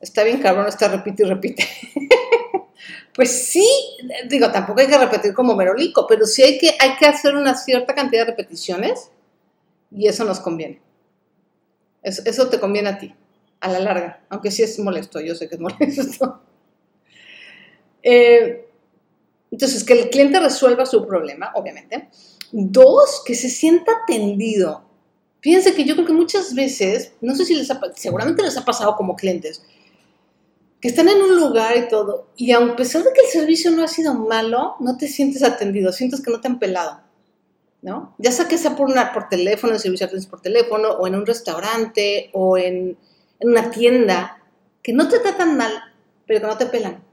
Está 0.00 0.24
bien 0.24 0.40
cabrón, 0.40 0.66
está 0.68 0.88
repite 0.88 1.24
y 1.24 1.26
repite. 1.26 1.68
pues 3.14 3.30
sí, 3.46 3.68
digo, 4.28 4.50
tampoco 4.50 4.80
hay 4.80 4.86
que 4.86 4.98
repetir 4.98 5.34
como 5.34 5.54
merolico, 5.54 6.06
pero 6.06 6.26
sí 6.26 6.42
hay 6.42 6.58
que, 6.58 6.74
hay 6.78 6.96
que 6.98 7.06
hacer 7.06 7.34
una 7.34 7.54
cierta 7.54 7.94
cantidad 7.94 8.24
de 8.24 8.30
repeticiones 8.30 9.10
y 9.90 10.08
eso 10.08 10.24
nos 10.24 10.40
conviene. 10.40 10.80
Eso, 12.02 12.22
eso 12.24 12.48
te 12.48 12.60
conviene 12.60 12.88
a 12.88 12.98
ti, 12.98 13.14
a 13.60 13.68
la 13.68 13.80
larga, 13.80 14.24
aunque 14.28 14.50
sí 14.50 14.62
es 14.62 14.78
molesto, 14.78 15.20
yo 15.20 15.34
sé 15.34 15.48
que 15.48 15.56
es 15.56 15.60
molesto. 15.60 16.42
Eh, 18.02 18.65
entonces, 19.50 19.84
que 19.84 19.92
el 19.94 20.10
cliente 20.10 20.40
resuelva 20.40 20.86
su 20.86 21.06
problema, 21.06 21.52
obviamente. 21.54 22.08
Dos, 22.52 23.22
que 23.24 23.34
se 23.34 23.48
sienta 23.48 23.92
atendido. 24.02 24.84
Fíjense 25.40 25.74
que 25.74 25.84
yo 25.84 25.94
creo 25.94 26.06
que 26.06 26.12
muchas 26.12 26.54
veces, 26.54 27.12
no 27.20 27.34
sé 27.34 27.44
si 27.44 27.54
les 27.54 27.70
ha, 27.70 27.80
seguramente 27.94 28.42
les 28.42 28.56
ha 28.56 28.64
pasado 28.64 28.96
como 28.96 29.14
clientes, 29.14 29.62
que 30.80 30.88
están 30.88 31.08
en 31.08 31.22
un 31.22 31.36
lugar 31.36 31.76
y 31.76 31.88
todo, 31.88 32.28
y 32.36 32.52
a 32.52 32.76
pesar 32.76 33.04
de 33.04 33.12
que 33.12 33.20
el 33.20 33.28
servicio 33.28 33.70
no 33.70 33.84
ha 33.84 33.88
sido 33.88 34.14
malo, 34.14 34.74
no 34.80 34.96
te 34.96 35.08
sientes 35.08 35.42
atendido, 35.42 35.92
sientes 35.92 36.20
que 36.20 36.30
no 36.30 36.40
te 36.40 36.48
han 36.48 36.58
pelado, 36.58 37.00
¿no? 37.80 38.14
Ya 38.18 38.32
sea 38.32 38.48
que 38.48 38.58
sea 38.58 38.76
por, 38.76 38.90
una, 38.90 39.12
por 39.12 39.28
teléfono, 39.28 39.74
en 39.74 39.78
servicio 39.78 40.08
por 40.28 40.40
teléfono, 40.40 40.90
o 40.90 41.06
en 41.06 41.14
un 41.14 41.24
restaurante, 41.24 42.30
o 42.32 42.58
en, 42.58 42.98
en 43.38 43.48
una 43.48 43.70
tienda, 43.70 44.42
que 44.82 44.92
no 44.92 45.08
te 45.08 45.20
tratan 45.20 45.56
mal, 45.56 45.72
pero 46.26 46.40
que 46.40 46.46
no 46.46 46.58
te 46.58 46.66
pelan. 46.66 47.05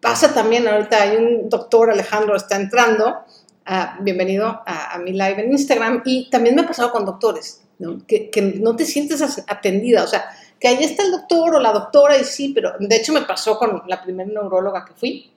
Pasa 0.00 0.32
también, 0.32 0.66
ahorita 0.66 1.02
hay 1.02 1.16
un 1.16 1.48
doctor, 1.50 1.90
Alejandro, 1.90 2.34
está 2.34 2.56
entrando, 2.56 3.18
ah, 3.66 3.98
bienvenido 4.00 4.62
a, 4.66 4.98
mi 4.98 5.12
live 5.12 5.42
en 5.42 5.52
Instagram, 5.52 6.02
y 6.06 6.30
también 6.30 6.54
me 6.54 6.62
ha 6.62 6.66
pasado 6.66 6.90
con 6.90 7.04
doctores, 7.04 7.62
Que, 8.06 8.30
que, 8.30 8.40
no 8.40 8.76
te 8.76 8.86
sientes 8.86 9.22
atendida, 9.46 10.02
o 10.02 10.06
sea, 10.06 10.24
que 10.58 10.68
ahí 10.68 10.82
está 10.84 11.02
el 11.02 11.10
doctor 11.10 11.54
o 11.54 11.60
la 11.60 11.72
doctora 11.72 12.16
y 12.16 12.24
sí, 12.24 12.52
pero 12.54 12.72
de 12.78 12.96
hecho 12.96 13.12
me 13.12 13.22
pasó 13.22 13.58
con 13.58 13.82
la 13.86 14.02
primera 14.02 14.30
neuróloga 14.30 14.84
que 14.84 14.94
fui. 14.94 15.32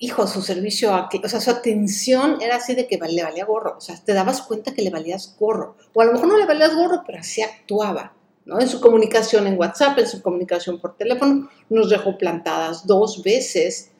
Hijo, 0.00 0.26
su 0.26 0.42
servicio, 0.42 0.94
o 0.94 1.28
sea, 1.28 1.40
su 1.40 1.50
atención 1.50 2.40
era 2.40 2.56
así 2.56 2.74
de 2.74 2.86
que 2.86 2.98
le 2.98 3.22
valía 3.22 3.44
gorro, 3.44 3.76
o 3.78 3.80
sea, 3.80 3.96
te 4.02 4.12
dabas 4.12 4.42
cuenta 4.42 4.72
que 4.72 4.82
le 4.82 4.90
valías 4.90 5.34
gorro, 5.38 5.76
o 5.94 6.00
a 6.02 6.04
lo 6.04 6.12
mejor 6.12 6.28
no 6.28 6.36
le 6.36 6.46
valías 6.46 6.74
gorro, 6.74 7.02
pero 7.06 7.18
así 7.18 7.42
actuaba. 7.42 8.12
En 8.48 8.68
su 8.68 8.80
comunicación 8.80 9.46
en 9.46 9.58
WhatsApp, 9.58 9.98
en 9.98 10.06
su 10.06 10.22
comunicación 10.22 10.80
por 10.80 10.96
teléfono, 10.96 11.50
nos 11.68 11.90
dejó 11.90 12.16
plantadas 12.16 12.86
dos 12.86 13.22
veces 13.22 13.90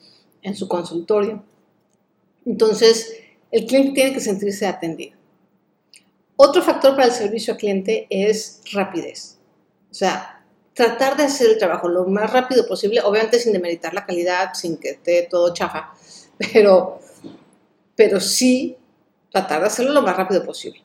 en 0.40 0.56
su 0.56 0.68
consultorio. 0.68 1.44
Entonces, 2.46 3.12
el 3.50 3.66
cliente 3.66 3.92
tiene 3.92 4.14
que 4.14 4.20
sentirse 4.20 4.66
atendido. 4.66 5.18
Otro 6.36 6.62
factor 6.62 6.92
para 6.92 7.06
el 7.06 7.12
servicio 7.12 7.52
al 7.52 7.58
cliente 7.58 8.06
es 8.08 8.62
rapidez. 8.72 9.38
O 9.90 9.94
sea, 9.94 10.42
tratar 10.72 11.16
de 11.16 11.24
hacer 11.24 11.50
el 11.50 11.58
trabajo 11.58 11.88
lo 11.88 12.06
más 12.06 12.32
rápido 12.32 12.66
posible, 12.66 13.02
obviamente 13.02 13.38
sin 13.38 13.52
demeritar 13.52 13.92
la 13.92 14.06
calidad, 14.06 14.54
sin 14.54 14.78
que 14.78 14.90
esté 14.90 15.26
todo 15.28 15.52
chafa, 15.52 15.92
pero, 16.38 17.00
pero 17.94 18.20
sí 18.20 18.76
tratar 19.30 19.60
de 19.60 19.66
hacerlo 19.66 19.92
lo 19.92 20.02
más 20.02 20.16
rápido 20.16 20.42
posible. 20.44 20.82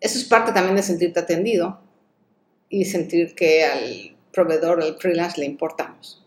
Eso 0.00 0.16
es 0.16 0.24
parte 0.24 0.52
también 0.52 0.76
de 0.76 0.82
sentirte 0.82 1.20
atendido 1.20 1.87
y 2.68 2.84
sentir 2.84 3.34
que 3.34 3.64
al 3.64 4.16
proveedor, 4.32 4.82
al 4.82 4.98
freelance, 4.98 5.40
le 5.40 5.46
importamos. 5.46 6.24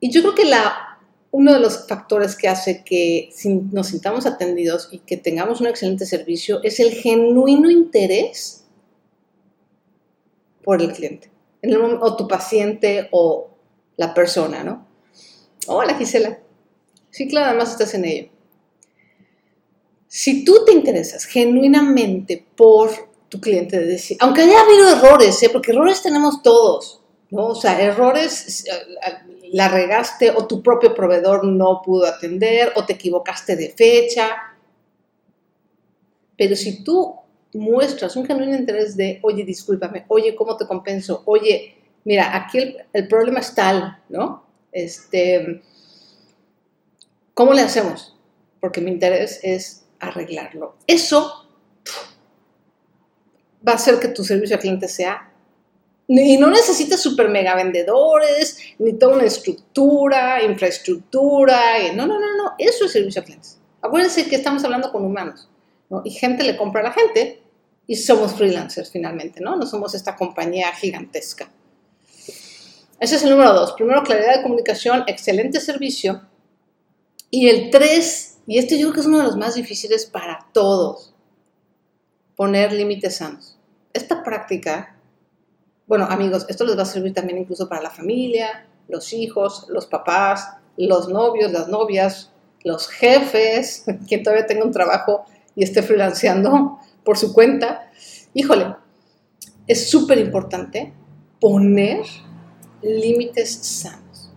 Y 0.00 0.10
yo 0.10 0.20
creo 0.22 0.34
que 0.34 0.44
la, 0.44 0.98
uno 1.30 1.52
de 1.52 1.60
los 1.60 1.86
factores 1.86 2.36
que 2.36 2.48
hace 2.48 2.84
que 2.84 3.30
nos 3.72 3.88
sintamos 3.88 4.26
atendidos 4.26 4.88
y 4.92 4.98
que 4.98 5.16
tengamos 5.16 5.60
un 5.60 5.66
excelente 5.66 6.04
servicio 6.04 6.62
es 6.62 6.80
el 6.80 6.92
genuino 6.92 7.70
interés 7.70 8.64
por 10.62 10.80
el 10.80 10.92
cliente, 10.92 11.30
o 12.00 12.16
tu 12.16 12.26
paciente 12.26 13.08
o 13.12 13.50
la 13.96 14.14
persona, 14.14 14.64
¿no? 14.64 14.86
Hola 15.66 15.94
Gisela. 15.94 16.38
Sí, 17.10 17.28
claro, 17.28 17.50
además 17.50 17.70
estás 17.70 17.94
en 17.94 18.04
ello. 18.04 18.28
Si 20.08 20.44
tú 20.44 20.64
te 20.64 20.72
interesas 20.72 21.24
genuinamente 21.24 22.44
por 22.56 23.13
cliente 23.40 23.78
de 23.78 23.86
decir, 23.86 24.16
aunque 24.20 24.42
haya 24.42 24.60
habido 24.60 24.90
errores, 24.90 25.42
¿eh? 25.42 25.50
porque 25.52 25.72
errores 25.72 26.02
tenemos 26.02 26.42
todos, 26.42 27.00
¿no? 27.30 27.48
O 27.48 27.54
sea, 27.54 27.80
errores, 27.80 28.64
eh, 28.66 29.48
la 29.52 29.68
regaste 29.68 30.30
o 30.30 30.46
tu 30.46 30.62
propio 30.62 30.94
proveedor 30.94 31.44
no 31.44 31.80
pudo 31.84 32.06
atender 32.06 32.72
o 32.76 32.84
te 32.84 32.94
equivocaste 32.94 33.56
de 33.56 33.70
fecha. 33.70 34.28
Pero 36.36 36.56
si 36.56 36.82
tú 36.82 37.14
muestras 37.52 38.16
un 38.16 38.26
genuino 38.26 38.56
interés 38.56 38.96
de, 38.96 39.20
oye, 39.22 39.44
discúlpame, 39.44 40.04
oye, 40.08 40.34
¿cómo 40.34 40.56
te 40.56 40.66
compenso? 40.66 41.22
Oye, 41.26 41.76
mira, 42.04 42.36
aquí 42.36 42.58
el, 42.58 42.76
el 42.92 43.06
problema 43.06 43.40
es 43.40 43.54
tal, 43.54 44.02
¿no? 44.08 44.44
Este, 44.72 45.62
¿cómo 47.32 47.52
le 47.52 47.62
hacemos? 47.62 48.16
Porque 48.60 48.80
mi 48.80 48.90
interés 48.90 49.38
es 49.42 49.84
arreglarlo. 50.00 50.76
Eso 50.86 51.43
va 53.66 53.72
a 53.72 53.76
hacer 53.76 53.98
que 53.98 54.08
tu 54.08 54.24
servicio 54.24 54.56
al 54.56 54.60
cliente 54.60 54.88
sea... 54.88 55.30
Y 56.06 56.36
no 56.36 56.50
necesitas 56.50 57.00
super 57.00 57.30
mega 57.30 57.54
vendedores, 57.54 58.58
ni 58.78 58.92
toda 58.92 59.14
una 59.14 59.24
estructura, 59.24 60.42
infraestructura. 60.42 61.80
Y 61.82 61.96
no, 61.96 62.06
no, 62.06 62.20
no, 62.20 62.36
no. 62.36 62.52
Eso 62.58 62.84
es 62.84 62.92
servicio 62.92 63.20
al 63.20 63.24
cliente. 63.24 63.48
Acuérdense 63.80 64.26
que 64.26 64.36
estamos 64.36 64.62
hablando 64.64 64.92
con 64.92 65.04
humanos. 65.04 65.48
¿no? 65.88 66.02
Y 66.04 66.10
gente 66.10 66.44
le 66.44 66.58
compra 66.58 66.82
a 66.82 66.84
la 66.84 66.92
gente 66.92 67.42
y 67.86 67.96
somos 67.96 68.34
freelancers 68.34 68.90
finalmente, 68.90 69.40
¿no? 69.40 69.56
No 69.56 69.66
somos 69.66 69.94
esta 69.94 70.16
compañía 70.16 70.72
gigantesca. 70.72 71.50
Ese 73.00 73.16
es 73.16 73.22
el 73.22 73.30
número 73.30 73.52
dos. 73.54 73.72
Primero, 73.72 74.02
claridad 74.02 74.36
de 74.36 74.42
comunicación, 74.42 75.04
excelente 75.06 75.60
servicio. 75.60 76.22
Y 77.30 77.48
el 77.48 77.70
tres, 77.70 78.38
y 78.46 78.58
este 78.58 78.78
yo 78.78 78.88
creo 78.88 78.94
que 78.94 79.00
es 79.00 79.06
uno 79.06 79.18
de 79.18 79.24
los 79.24 79.36
más 79.36 79.54
difíciles 79.54 80.06
para 80.06 80.46
todos, 80.52 81.14
poner 82.36 82.72
límites 82.72 83.16
sanos 83.16 83.53
esta 83.94 84.22
práctica, 84.22 84.96
bueno 85.86 86.04
amigos, 86.04 86.44
esto 86.48 86.64
les 86.64 86.76
va 86.76 86.82
a 86.82 86.86
servir 86.86 87.14
también 87.14 87.38
incluso 87.38 87.68
para 87.68 87.80
la 87.80 87.90
familia, 87.90 88.66
los 88.88 89.12
hijos, 89.14 89.66
los 89.70 89.86
papás, 89.86 90.50
los 90.76 91.08
novios, 91.08 91.52
las 91.52 91.68
novias, 91.68 92.32
los 92.62 92.88
jefes, 92.88 93.84
quien 94.08 94.22
todavía 94.22 94.46
tenga 94.46 94.64
un 94.64 94.72
trabajo 94.72 95.24
y 95.54 95.64
esté 95.64 95.82
freelanceando 95.82 96.78
por 97.04 97.16
su 97.16 97.32
cuenta. 97.32 97.90
Híjole, 98.34 98.74
es 99.66 99.88
súper 99.88 100.18
importante 100.18 100.92
poner 101.40 102.04
límites 102.82 103.54
sanos. 103.54 104.32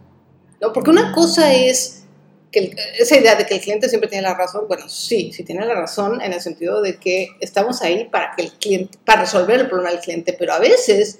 ¿no? 0.62 0.72
Porque 0.72 0.92
una 0.92 1.12
cosa 1.12 1.54
es 1.54 2.06
esa 2.52 3.18
idea 3.18 3.36
de 3.36 3.46
que 3.46 3.56
el 3.56 3.62
cliente 3.62 3.90
siempre 3.90 4.10
tiene 4.10 4.24
la 4.24 4.34
razón, 4.34 4.66
bueno, 4.68 4.88
sí, 4.90 5.32
sí 5.34 5.44
tiene 5.44 5.66
la 5.66 5.76
razón 5.76 6.22
en 6.22 6.34
el 6.34 6.42
sentido 6.42 6.82
de 6.82 6.98
que 6.98 7.30
estamos 7.40 7.82
ahí 7.82 8.06
para 8.06 8.34
que 8.36 8.44
el 8.44 8.52
cliente, 8.54 8.98
para 9.04 9.22
resolver 9.22 9.60
el 9.60 9.68
problema 9.68 9.92
del 9.92 10.00
cliente, 10.00 10.34
pero 10.34 10.54
a 10.54 10.60
veces, 10.60 11.20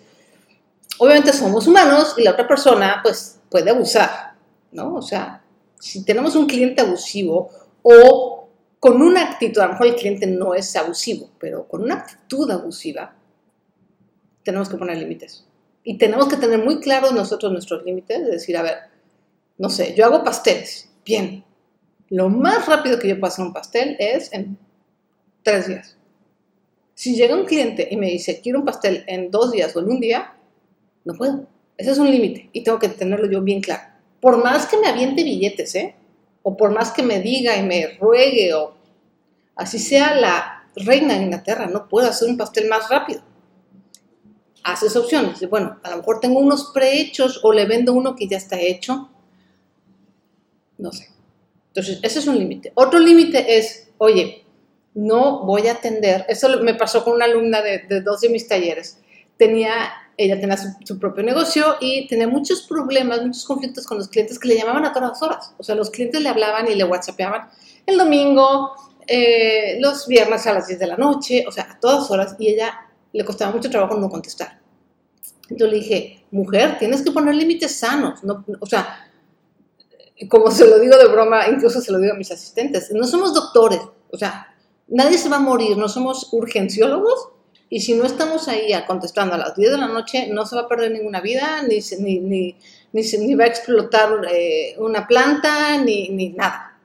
obviamente 0.98 1.34
somos 1.34 1.68
humanos 1.68 2.16
y 2.18 2.24
la 2.24 2.32
otra 2.32 2.48
persona, 2.48 3.00
pues, 3.04 3.40
puede 3.50 3.70
abusar, 3.70 4.34
¿no? 4.72 4.96
O 4.96 5.02
sea, 5.02 5.44
si 5.80 6.04
tenemos 6.04 6.36
un 6.36 6.48
cliente 6.48 6.82
abusivo 6.82 7.50
o 7.84 8.50
con 8.80 9.02
una 9.02 9.32
actitud, 9.32 9.62
a 9.62 9.68
lo 9.68 9.72
mejor 9.74 9.88
el 9.88 9.96
cliente 9.96 10.28
no 10.28 10.54
es 10.54 10.76
abusivo, 10.76 11.30
pero 11.40 11.68
con 11.68 11.84
una 11.84 11.96
actitud 11.96 12.50
abusiva, 12.50 13.16
tenemos 14.44 14.70
que 14.70 14.78
poner 14.78 14.98
límites. 14.98 15.46
Y 15.84 15.98
tenemos 15.98 16.28
que 16.28 16.38
tener 16.38 16.64
muy 16.64 16.80
claros 16.80 17.14
nosotros 17.14 17.52
nuestros 17.52 17.84
límites, 17.84 18.24
de 18.24 18.32
decir, 18.32 18.58
a 18.58 18.62
ver, 18.62 18.78
no 19.58 19.70
sé, 19.70 19.96
yo 19.96 20.06
hago 20.06 20.24
pasteles, 20.24 20.90
Bien, 21.08 21.46
lo 22.10 22.28
más 22.28 22.66
rápido 22.66 23.00
que 23.00 23.08
yo 23.08 23.18
puedo 23.18 23.34
un 23.38 23.54
pastel 23.54 23.96
es 23.98 24.34
en 24.34 24.58
tres 25.42 25.70
días. 25.70 25.98
Si 26.96 27.16
llega 27.16 27.34
un 27.34 27.46
cliente 27.46 27.88
y 27.90 27.96
me 27.96 28.08
dice, 28.08 28.42
quiero 28.42 28.60
un 28.60 28.66
pastel 28.66 29.06
en 29.08 29.32
dos 29.32 29.54
días 29.54 29.74
o 29.74 29.80
en 29.80 29.90
un 29.90 30.02
día, 30.02 30.34
no 31.06 31.14
puedo. 31.14 31.48
Ese 31.78 31.92
es 31.92 31.98
un 31.98 32.12
límite 32.12 32.50
y 32.52 32.62
tengo 32.62 32.78
que 32.78 32.90
tenerlo 32.90 33.32
yo 33.32 33.42
bien 33.42 33.62
claro. 33.62 33.84
Por 34.20 34.44
más 34.44 34.66
que 34.66 34.76
me 34.76 34.88
aviente 34.88 35.24
billetes, 35.24 35.76
¿eh? 35.76 35.96
O 36.44 36.58
por 36.58 36.72
más 36.72 36.92
que 36.92 37.04
me 37.04 37.22
diga 37.22 37.56
y 37.56 37.64
me 37.64 37.98
ruegue 38.02 38.54
o 38.54 38.76
así 39.56 39.80
sea 39.80 40.14
la 40.14 40.68
reina 40.76 41.14
de 41.14 41.24
Inglaterra, 41.24 41.68
no 41.68 41.88
puedo 41.88 42.10
hacer 42.10 42.28
un 42.30 42.36
pastel 42.36 42.68
más 42.68 42.90
rápido. 42.90 43.22
Haces 44.62 44.94
opciones. 44.98 45.50
Bueno, 45.50 45.80
a 45.84 45.92
lo 45.92 45.98
mejor 45.98 46.20
tengo 46.20 46.42
unos 46.42 46.72
prehechos 46.74 47.40
o 47.46 47.54
le 47.54 47.66
vendo 47.66 47.94
uno 47.94 48.14
que 48.14 48.28
ya 48.28 48.36
está 48.36 48.60
hecho 48.60 49.10
no 50.78 50.92
sé. 50.92 51.10
Entonces, 51.70 52.00
ese 52.02 52.20
es 52.20 52.28
un 52.28 52.38
límite. 52.38 52.72
Otro 52.76 53.00
límite 53.00 53.58
es, 53.58 53.90
oye, 53.98 54.46
no 54.94 55.46
voy 55.46 55.68
a 55.68 55.74
atender, 55.74 56.26
eso 56.28 56.50
me 56.62 56.74
pasó 56.74 57.04
con 57.04 57.14
una 57.14 57.26
alumna 57.26 57.62
de, 57.62 58.02
dos 58.02 58.22
de 58.22 58.30
mis 58.30 58.48
talleres, 58.48 59.00
tenía 59.38 59.92
ella 60.18 60.40
tenía 60.40 60.58
su, 60.58 60.98
propio 60.98 61.24
negocio 61.24 61.76
y 61.80 62.08
tenía 62.08 62.28
muchos 62.28 62.64
problemas, 62.64 63.22
muchos 63.24 63.46
conflictos 63.46 63.86
con 63.86 64.00
los 64.00 64.08
clientes 64.08 64.40
que 64.40 64.48
le 64.48 64.58
llamaban 64.58 64.84
a 64.84 64.92
todas 64.92 65.22
horas. 65.22 65.54
O 65.60 65.64
sea, 65.64 65.76
los 65.76 65.92
clientes 65.92 66.20
le 66.20 66.30
hablaban 66.30 66.68
y 66.68 66.74
le 66.74 66.84
whatsappeaban 66.84 67.50
el 67.86 68.00
domingo, 68.00 68.72
eh, 69.06 69.78
los 69.80 70.08
viernes 70.08 70.48
a 70.48 70.54
las 70.54 70.68
10 70.68 70.80
de 70.80 70.88
la 70.88 70.98
noche, 70.98 71.46
o 71.48 71.52
sea, 71.52 71.68
a 71.70 71.80
todas 71.80 72.10
horas, 72.10 72.36
y 72.40 72.48
ella 72.48 72.88
le 73.14 73.24
costaba 73.24 73.52
mucho 73.52 73.70
trabajo 73.70 73.96
no 73.96 74.10
contestar. 74.10 74.60
Entonces 75.50 75.72
le 75.72 75.84
dije, 75.84 76.26
mujer, 76.32 76.80
tienes 76.80 77.04
que 77.04 77.12
poner 77.12 77.36
límites 77.36 77.78
sanos, 77.78 78.24
no, 78.24 78.44
o 78.60 78.66
sea, 78.66 79.07
como 80.30 80.52
se 80.52 80.68
lo 80.68 80.80
digo 80.80 80.98
de 80.98 81.08
broma, 81.08 81.48
incluso 81.48 81.82
se 81.82 81.92
lo 81.92 82.00
digo 82.00 82.14
a 82.14 82.18
mis 82.18 82.32
asistentes, 82.32 82.92
no 82.92 83.06
somos 83.06 83.34
doctores, 83.34 83.80
o 84.10 84.18
sea, 84.18 84.56
nadie 84.88 85.18
se 85.18 85.30
va 85.30 85.38
a 85.38 85.42
morir, 85.42 85.78
no 85.78 85.90
somos 85.90 86.30
urgenciólogos 86.32 87.30
y 87.70 87.82
si 87.82 87.94
no 87.94 88.06
estamos 88.06 88.48
ahí 88.48 88.72
contestando 88.88 89.36
a 89.36 89.38
las 89.38 89.56
10 89.56 89.72
de 89.72 89.78
la 89.78 89.88
noche, 89.88 90.28
no 90.32 90.46
se 90.46 90.56
va 90.56 90.64
a 90.64 90.68
perder 90.68 90.92
ninguna 90.92 91.20
vida, 91.20 91.64
ni, 91.64 91.80
ni, 92.00 92.20
ni, 92.20 92.56
ni, 92.94 93.36
va 93.36 93.44
a 93.44 93.48
explotar 93.48 94.22
eh, 94.32 94.76
una 94.78 95.06
planta, 95.06 95.78
ni, 95.78 96.10
ni 96.10 96.30
nada. 96.30 96.80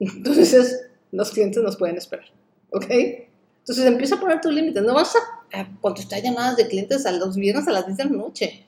Entonces, 0.00 0.86
los 1.12 1.30
clientes 1.30 1.62
nos 1.62 1.76
pueden 1.76 1.96
esperar, 1.96 2.26
¿ok? 2.70 2.86
Entonces, 2.90 3.86
empieza 3.86 4.16
a 4.16 4.20
poner 4.20 4.40
tus 4.40 4.52
límites. 4.52 4.82
No 4.82 4.94
vas 4.94 5.14
a, 5.16 5.68
contestar 5.80 6.20
llamadas 6.20 6.56
de 6.56 6.66
clientes 6.66 7.06
a 7.06 7.12
los 7.12 7.36
viernes 7.36 7.68
a 7.68 7.70
las 7.70 7.86
10 7.86 7.96
de 7.96 8.04
la 8.04 8.10
noche. 8.10 8.66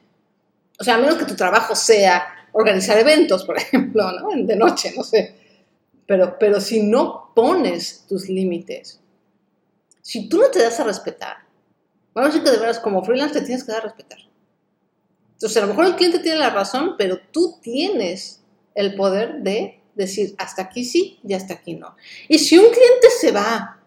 O 0.79 0.85
sea, 0.85 0.95
a 0.95 0.99
menos 0.99 1.17
que 1.17 1.25
tu 1.25 1.35
trabajo 1.35 1.75
sea 1.75 2.25
organizar 2.57 2.99
eventos, 2.99 3.45
por 3.45 3.57
ejemplo, 3.59 4.11
¿no? 4.13 4.29
De 4.45 4.57
noche, 4.57 4.93
no 4.97 5.05
sé. 5.05 5.35
Pero, 6.07 6.37
pero 6.39 6.61
si 6.61 6.83
no 6.83 7.33
pones 7.35 8.05
tus 8.09 8.29
límites, 8.29 9.01
si 10.03 10.29
tú 10.29 10.39
no 10.39 10.49
te 10.51 10.63
das 10.63 10.79
a 10.79 10.85
respetar, 10.85 11.47
Vamos 12.17 12.31
a 12.31 12.33
decir 12.33 12.45
que 12.45 12.51
de 12.51 12.61
veras 12.61 12.81
como 12.81 13.05
freelance 13.05 13.39
te 13.39 13.45
tienes 13.45 13.63
que 13.63 13.73
dar 13.73 13.83
a 13.83 13.85
respetar. 13.85 14.19
Entonces, 15.35 15.59
a 15.59 15.61
lo 15.61 15.67
mejor 15.67 15.85
el 15.85 15.97
cliente 15.97 16.19
tiene 16.21 16.39
la 16.39 16.49
razón, 16.49 16.95
pero 16.97 17.19
tú 17.31 17.59
tienes 17.61 18.41
el 18.75 18.95
poder 18.95 19.43
de 19.43 19.83
decir 19.95 20.35
hasta 20.39 20.63
aquí 20.63 20.83
sí 20.87 21.21
y 21.23 21.35
hasta 21.35 21.53
aquí 21.53 21.75
no. 21.75 21.95
Y 22.27 22.39
si 22.39 22.57
un 22.57 22.71
cliente 22.71 23.11
se 23.21 23.33
va 23.33 23.81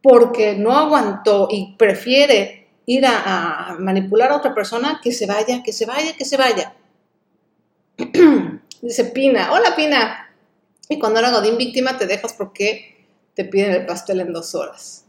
porque 0.00 0.54
no 0.54 0.78
aguantó 0.78 1.48
y 1.50 1.74
prefiere 1.76 2.68
ir 2.86 3.04
a, 3.04 3.76
manipular 3.80 4.30
a 4.30 4.36
otra 4.36 4.54
persona, 4.54 5.00
que 5.02 5.10
se 5.10 5.26
vaya, 5.26 5.64
que 5.64 5.72
se 5.72 5.86
vaya, 5.86 6.16
que 6.16 6.24
se 6.24 6.36
vaya. 6.36 6.72
Dice 8.82 9.04
Pina, 9.06 9.52
hola 9.52 9.74
Pina. 9.74 10.34
Y 10.88 10.98
cuando 10.98 11.20
era 11.20 11.30
Godín 11.30 11.56
víctima 11.56 11.98
te 11.98 12.06
dejas 12.06 12.34
porque 12.34 13.06
te 13.34 13.44
piden 13.44 13.72
el 13.72 13.86
pastel 13.86 14.20
en 14.20 14.32
dos 14.32 14.54
horas. 14.54 15.04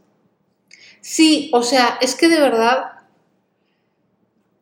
Sí, 1.02 1.52
o 1.54 1.64
sea, 1.64 1.98
es 2.02 2.16
que 2.16 2.28
de 2.28 2.40
verdad 2.40 2.98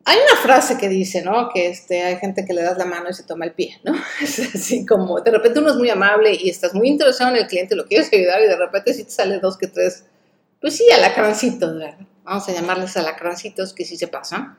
hay 0.08 0.20
una 0.20 0.42
frase 0.42 0.78
que 0.78 0.88
dice, 0.88 1.24
¿no? 1.24 1.50
Que 1.50 1.68
este, 1.68 2.04
hay 2.04 2.18
gente 2.18 2.46
que 2.46 2.54
le 2.54 2.62
das 2.62 2.78
la 2.78 2.86
mano 2.86 3.10
y 3.10 3.14
se 3.14 3.24
toma 3.24 3.46
el 3.46 3.54
pie, 3.54 3.80
¿no? 3.84 3.94
Es 4.22 4.40
así 4.56 4.86
como, 4.86 5.20
de 5.20 5.32
repente 5.32 5.60
uno 5.60 5.72
es 5.72 5.78
muy 5.78 5.90
amable 5.90 6.36
y 6.40 6.50
estás 6.50 6.76
muy 6.76 6.88
interesado 6.90 7.32
en 7.32 7.38
el 7.38 7.48
cliente, 7.48 7.76
lo 7.76 7.88
quieres 7.88 8.12
ayudar 8.14 8.42
y 8.42 8.48
de 8.48 8.58
repente 8.58 8.94
sí 8.94 9.04
te 9.04 9.10
sale 9.12 9.40
dos 9.40 9.58
que 9.58 9.68
tres, 9.68 10.06
pues 10.62 10.78
sí, 10.78 10.86
alacrancitos, 10.92 11.80
¿verdad? 11.80 11.98
Vamos 12.24 12.48
a 12.50 12.54
llamarles 12.54 12.98
alacrancitos 12.98 13.74
que 13.74 13.86
sí 13.86 13.98
se 13.98 14.08
pasan. 14.08 14.58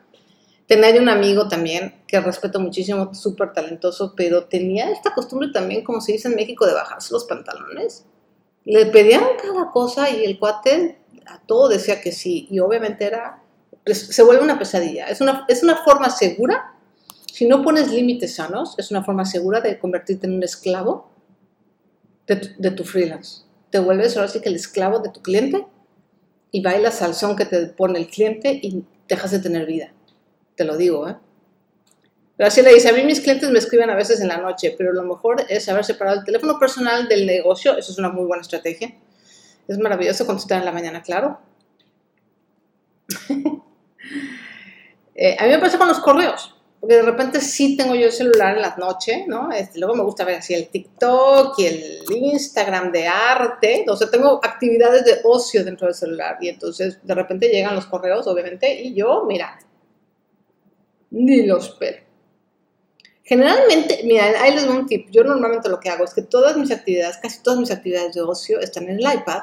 Tenía 0.67 1.01
un 1.01 1.09
amigo 1.09 1.47
también 1.47 2.03
que 2.09 2.21
respeto 2.21 2.59
muchísimo, 2.59 3.15
súper 3.15 3.53
talentoso, 3.53 4.15
pero 4.17 4.45
tenía 4.45 4.91
esta 4.91 5.15
costumbre 5.15 5.51
también, 5.53 5.85
como 5.85 6.01
se 6.01 6.13
dice 6.13 6.29
en 6.29 6.35
México, 6.35 6.67
de 6.67 6.75
bajarse 6.75 7.13
los 7.13 7.25
pantalones. 7.25 8.05
Le 8.65 8.87
pedían 8.87 9.23
cada 9.41 9.71
cosa 9.71 10.11
y 10.11 10.25
el 10.25 10.41
cuate 10.41 10.99
a 11.27 11.41
todo 11.41 11.69
decía 11.69 12.01
que 12.01 12.11
sí, 12.11 12.49
y 12.51 12.59
obviamente 12.59 13.05
era, 13.05 13.43
pues, 13.85 14.09
se 14.09 14.23
vuelve 14.23 14.43
una 14.43 14.59
pesadilla. 14.59 15.07
Es 15.07 15.21
una, 15.21 15.45
es 15.49 15.63
una 15.63 15.77
forma 15.85 16.11
segura, 16.11 16.75
si 17.33 17.47
no 17.47 17.63
pones 17.63 17.93
límites 17.93 18.35
sanos, 18.35 18.75
es 18.79 18.91
una 18.91 19.05
forma 19.05 19.25
segura 19.25 19.61
de 19.61 19.79
convertirte 19.79 20.27
en 20.27 20.35
un 20.35 20.43
esclavo 20.43 21.11
de 22.27 22.37
tu, 22.37 22.49
de 22.59 22.85
freelance. 22.85 23.43
Te 23.71 23.79
vuelves 23.79 24.17
ahora 24.17 24.29
sí 24.29 24.41
que 24.41 24.49
el 24.49 24.57
esclavo 24.57 24.99
de 24.99 25.11
tu 25.11 25.21
cliente 25.23 25.67
y 26.51 26.63
bailas 26.63 27.03
al 27.03 27.15
son 27.15 27.37
que 27.37 27.45
te 27.45 27.67
pone 27.67 27.99
el 27.99 28.09
cliente 28.09 28.59
y 28.63 28.85
dejas 29.07 29.31
de 29.33 29.41
tener 29.41 29.67
vida. 29.67 29.93
Te 30.57 30.65
lo 30.65 30.77
digo, 30.77 31.09
¿eh? 31.09 31.17
Graciela 32.39 32.71
dice, 32.71 32.91
a 32.91 32.93
mí 32.93 33.03
mis 33.03 33.21
clientes 33.21 33.49
me 33.51 33.59
escriben 33.59 33.89
a 33.89 33.95
veces 33.95 34.21
en 34.21 34.29
la 34.29 34.37
noche, 34.37 34.75
pero 34.77 34.93
lo 34.93 35.05
mejor 35.05 35.47
es 35.49 35.65
saber 35.65 35.85
separar 35.85 36.19
el 36.19 36.25
teléfono 36.25 36.59
personal 36.59 37.09
del 37.09 37.27
negocio, 37.27 37.77
eso 37.79 37.93
es 37.93 37.99
una 37.99 38.11
muy 38.11 38.27
buena 38.27 38.43
estrategia. 38.43 38.95
Es 39.67 39.79
maravilloso 39.79 40.27
contestar 40.27 40.59
en 40.59 40.67
la 40.67 40.73
mañana, 40.73 41.03
claro. 41.03 41.39
Eh, 45.19 45.35
a 45.39 45.45
mí 45.45 45.49
me 45.49 45.59
pasa 45.59 45.79
con 45.79 45.89
los 45.89 45.99
correos, 46.01 46.55
porque 46.79 46.97
de 46.97 47.03
repente 47.03 47.41
sí 47.41 47.75
tengo 47.75 47.95
yo 47.95 48.05
el 48.05 48.13
celular 48.13 48.55
en 48.55 48.61
las 48.61 48.77
noches, 48.77 49.27
¿no? 49.27 49.51
Este, 49.51 49.79
luego 49.79 49.95
me 49.95 50.03
gusta 50.03 50.27
ver 50.27 50.37
así 50.37 50.53
el 50.53 50.69
TikTok 50.69 51.59
y 51.59 51.65
el 51.65 52.05
Instagram 52.11 52.93
de 52.93 53.09
arte, 53.09 53.79
entonces 53.79 54.11
tengo 54.11 54.39
actividades 54.45 55.07
de 55.07 55.21
ocio 55.25 55.65
dentro 55.65 55.87
del 55.87 55.95
celular 55.95 56.37
y 56.43 56.51
entonces 56.51 56.99
de 57.03 57.15
repente 57.15 57.49
llegan 57.49 57.75
los 57.75 57.87
correos, 57.87 58.27
obviamente, 58.27 58.79
y 58.79 58.93
yo, 58.93 59.25
mira, 59.27 59.59
ni 61.25 61.47
los 61.47 61.69
espero. 61.69 61.99
Generalmente, 63.23 64.01
mira, 64.05 64.27
ahí 64.41 64.55
les 64.55 64.67
doy 64.67 64.77
un 64.77 64.87
tip. 64.87 65.09
Yo 65.11 65.25
normalmente 65.25 65.69
lo 65.69 65.81
que 65.81 65.91
hago 65.91 66.05
es 66.05 66.15
que 66.15 66.23
todas 66.23 66.57
mis 66.57 66.71
actividades, 66.71 67.17
casi 67.19 67.43
todas 67.43 67.59
mis 67.59 67.71
actividades 67.71 68.15
de 68.15 68.23
ocio 68.23 68.61
están 68.61 68.85
en 68.89 69.01
el 69.01 69.15
iPad 69.15 69.43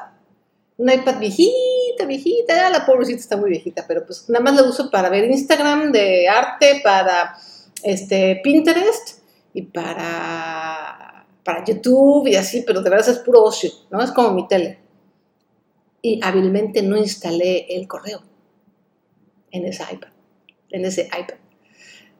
un 0.76 0.90
iPad 0.90 1.20
viejita, 1.20 2.04
viejita, 2.06 2.70
la 2.70 2.84
pobrecita 2.84 3.20
está 3.20 3.36
muy 3.36 3.50
viejita, 3.50 3.84
pero 3.86 4.04
pues 4.04 4.28
nada 4.28 4.44
más 4.44 4.54
la 4.56 4.68
uso 4.68 4.90
para 4.90 5.08
ver 5.08 5.24
Instagram 5.24 5.92
de 5.92 6.28
arte, 6.28 6.80
para 6.82 7.36
este, 7.82 8.40
Pinterest 8.42 9.20
y 9.52 9.62
para, 9.62 11.26
para 11.44 11.64
YouTube 11.64 12.26
y 12.26 12.34
así, 12.34 12.64
pero 12.66 12.82
de 12.82 12.90
verdad 12.90 13.08
es 13.08 13.18
puro 13.18 13.44
ocio, 13.44 13.70
¿no? 13.90 14.02
Es 14.02 14.10
como 14.10 14.32
mi 14.32 14.48
tele. 14.48 14.80
Y 16.02 16.20
hábilmente 16.22 16.82
no 16.82 16.96
instalé 16.96 17.66
el 17.68 17.86
correo 17.86 18.22
en 19.52 19.66
ese 19.66 19.84
iPad, 19.90 20.10
en 20.70 20.84
ese 20.84 21.04
iPad. 21.06 21.36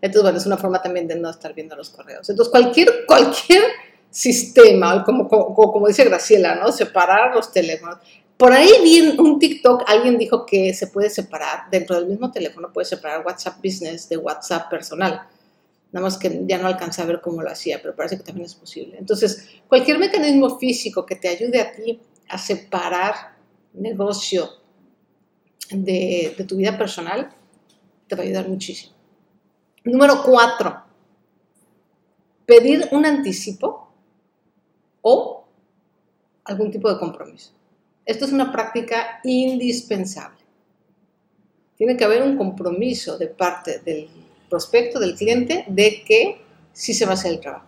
Entonces, 0.05 0.23
bueno, 0.23 0.37
es 0.37 0.45
una 0.45 0.59
forma 0.59 0.83
también 0.83 1.09
de 1.09 1.17
no 1.17 1.31
estar 1.31 1.55
viendo 1.55 1.75
los 1.75 1.89
correos. 1.89 2.29
Entonces, 2.29 2.51
cualquier, 2.51 3.07
cualquier 3.07 3.63
sistema, 4.11 5.03
como, 5.03 5.89
dice 5.89 6.05
Graciela, 6.05 6.57
¿no? 6.57 6.71
Separar 6.71 7.35
los 7.35 7.51
teléfonos. 7.51 7.97
Por 8.37 8.53
ahí 8.53 8.69
vi 8.83 9.01
un 9.17 9.39
TikTok, 9.39 9.85
alguien 9.87 10.19
dijo 10.19 10.45
que 10.45 10.75
se 10.75 10.89
puede 10.89 11.09
separar, 11.09 11.71
dentro 11.71 11.97
del 11.97 12.07
mismo 12.07 12.31
teléfono 12.31 12.71
puede 12.71 12.85
separar 12.85 13.25
WhatsApp 13.25 13.57
Business 13.65 14.07
de 14.11 14.19
WhatsApp 14.19 14.69
personal. 14.69 15.27
Nada 15.91 16.05
más 16.05 16.19
que 16.19 16.43
ya 16.45 16.59
no 16.59 16.67
alcancé 16.67 17.01
a 17.01 17.07
ver 17.07 17.23
cómo 17.23 17.41
lo 17.41 17.51
hacía, 17.51 17.81
pero 17.81 17.97
parece 17.97 18.19
que 18.19 18.25
también 18.25 18.45
es 18.45 18.55
posible. 18.55 18.99
Entonces, 18.99 19.49
cualquier 19.69 19.99
mecanismo 19.99 20.59
físico 20.59 21.07
que 21.07 21.17
te 21.17 21.29
ayude 21.29 21.63
a 21.63 21.73
ti 21.73 21.99
a 22.29 22.37
separar 22.37 23.15
negocio 23.73 24.51
de 25.71 26.45
tu 26.47 26.57
vida 26.57 26.77
personal, 26.77 27.31
te 28.07 28.17
va 28.17 28.23
a 28.23 28.27
ayudar 28.27 28.47
muchísimo. 28.51 28.94
Número 29.85 30.23
cuatro, 30.23 30.83
pedir 32.47 32.89
un 32.93 33.05
anticipo 33.05 33.89
o 35.03 35.45
algún 36.45 36.71
tipo 36.71 36.91
de 36.91 36.99
compromiso. 36.99 37.53
Esto 38.07 38.25
es 38.25 38.33
una 38.33 38.51
práctica 38.51 39.21
indispensable. 39.25 40.43
Tiene 41.77 41.97
que 41.97 42.05
haber 42.05 42.23
un 42.23 42.37
compromiso 42.37 43.19
de 43.19 43.27
parte 43.27 43.81
del 43.81 44.09
prospecto, 44.49 44.99
del 44.99 45.17
cliente, 45.17 45.65
de 45.69 46.03
que 46.03 46.41
sí 46.73 46.95
se 46.95 47.05
va 47.05 47.13
a 47.13 47.15
hacer 47.15 47.33
el 47.33 47.41
trabajo. 47.41 47.67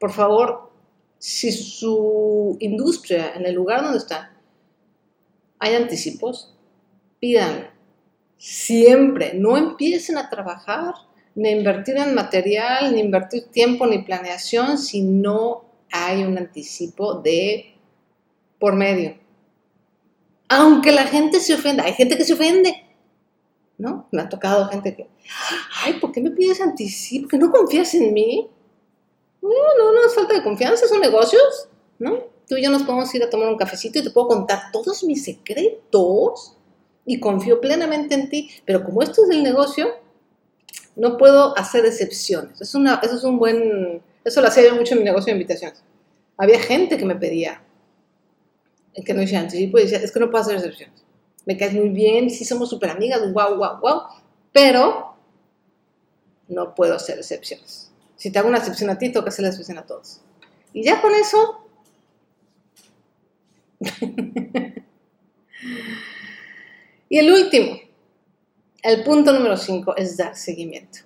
Por 0.00 0.12
favor, 0.12 0.70
si 1.18 1.52
su 1.52 2.56
industria, 2.60 3.34
en 3.34 3.46
el 3.46 3.54
lugar 3.54 3.82
donde 3.82 3.98
está, 3.98 4.32
hay 5.58 5.74
anticipos, 5.74 6.54
pidan 7.20 7.70
siempre, 8.38 9.34
no 9.34 9.56
empiecen 9.56 10.16
a 10.16 10.30
trabajar, 10.30 10.94
ni 11.34 11.50
invertir 11.50 11.96
en 11.96 12.14
material, 12.14 12.94
ni 12.94 13.00
invertir 13.00 13.48
tiempo, 13.50 13.86
ni 13.86 13.98
planeación, 13.98 14.78
si 14.78 15.02
no 15.02 15.64
hay 15.90 16.24
un 16.24 16.38
anticipo 16.38 17.14
de 17.14 17.74
por 18.58 18.74
medio. 18.74 19.16
Aunque 20.48 20.92
la 20.92 21.04
gente 21.04 21.40
se 21.40 21.54
ofenda, 21.54 21.84
hay 21.84 21.92
gente 21.92 22.16
que 22.16 22.24
se 22.24 22.32
ofende, 22.32 22.74
¿no? 23.76 24.08
Me 24.10 24.22
ha 24.22 24.28
tocado 24.28 24.68
gente 24.68 24.96
que, 24.96 25.08
ay, 25.84 25.94
¿por 26.00 26.12
qué 26.12 26.20
me 26.20 26.30
pides 26.30 26.60
anticipo? 26.60 27.28
¿Que 27.28 27.38
no 27.38 27.50
confías 27.50 27.94
en 27.94 28.14
mí? 28.14 28.48
No, 29.42 29.50
no, 29.78 29.92
no 29.92 30.06
es 30.06 30.14
falta 30.14 30.34
de 30.34 30.42
confianza, 30.42 30.88
son 30.88 31.00
negocios, 31.00 31.68
¿no? 31.98 32.18
Tú 32.48 32.56
y 32.56 32.62
yo 32.62 32.70
nos 32.70 32.82
podemos 32.82 33.14
ir 33.14 33.22
a 33.22 33.30
tomar 33.30 33.48
un 33.48 33.58
cafecito 33.58 33.98
y 33.98 34.04
te 34.04 34.10
puedo 34.10 34.28
contar 34.28 34.72
todos 34.72 35.04
mis 35.04 35.22
secretos 35.22 36.57
y 37.08 37.18
confío 37.20 37.58
plenamente 37.58 38.14
en 38.14 38.28
ti, 38.28 38.50
pero 38.66 38.84
como 38.84 39.02
esto 39.02 39.22
es 39.22 39.30
del 39.30 39.42
negocio, 39.42 39.88
no 40.94 41.16
puedo 41.16 41.56
hacer 41.56 41.86
excepciones. 41.86 42.60
Es 42.60 42.74
una, 42.74 43.00
eso 43.02 43.16
es 43.16 43.24
un 43.24 43.38
buen, 43.38 44.02
eso 44.24 44.42
lo 44.42 44.48
hacía 44.48 44.64
yo 44.64 44.74
mucho 44.74 44.92
en 44.92 44.98
mi 44.98 45.04
negocio 45.06 45.32
de 45.32 45.40
invitaciones. 45.40 45.82
Había 46.36 46.60
gente 46.60 46.98
que 46.98 47.06
me 47.06 47.16
pedía, 47.16 47.62
que 48.92 49.14
no 49.14 49.22
anticipo 49.22 49.78
y 49.78 49.84
decía, 49.84 49.98
es 49.98 50.12
que 50.12 50.20
no 50.20 50.30
puedo 50.30 50.42
hacer 50.42 50.56
excepciones. 50.56 51.02
Me 51.46 51.56
caes 51.56 51.72
muy 51.72 51.88
bien, 51.88 52.28
sí 52.28 52.44
somos 52.44 52.68
súper 52.68 52.90
amigas, 52.90 53.20
wow, 53.32 53.56
wow, 53.56 53.80
wow, 53.80 54.02
pero 54.52 55.14
no 56.48 56.74
puedo 56.74 56.94
hacer 56.94 57.16
excepciones. 57.16 57.90
Si 58.16 58.30
te 58.30 58.38
hago 58.38 58.50
una 58.50 58.58
excepción 58.58 58.90
a 58.90 58.98
ti, 58.98 59.10
que 59.10 59.18
hacer 59.20 59.44
la 59.44 59.48
excepción 59.48 59.78
a 59.78 59.86
todos. 59.86 60.20
Y 60.74 60.82
ya 60.82 61.00
con 61.00 61.14
eso... 61.14 61.64
y 67.08 67.18
el 67.18 67.32
último, 67.32 67.78
el 68.82 69.02
punto 69.02 69.32
número 69.32 69.56
5 69.56 69.96
es 69.96 70.16
dar 70.16 70.36
seguimiento. 70.36 71.00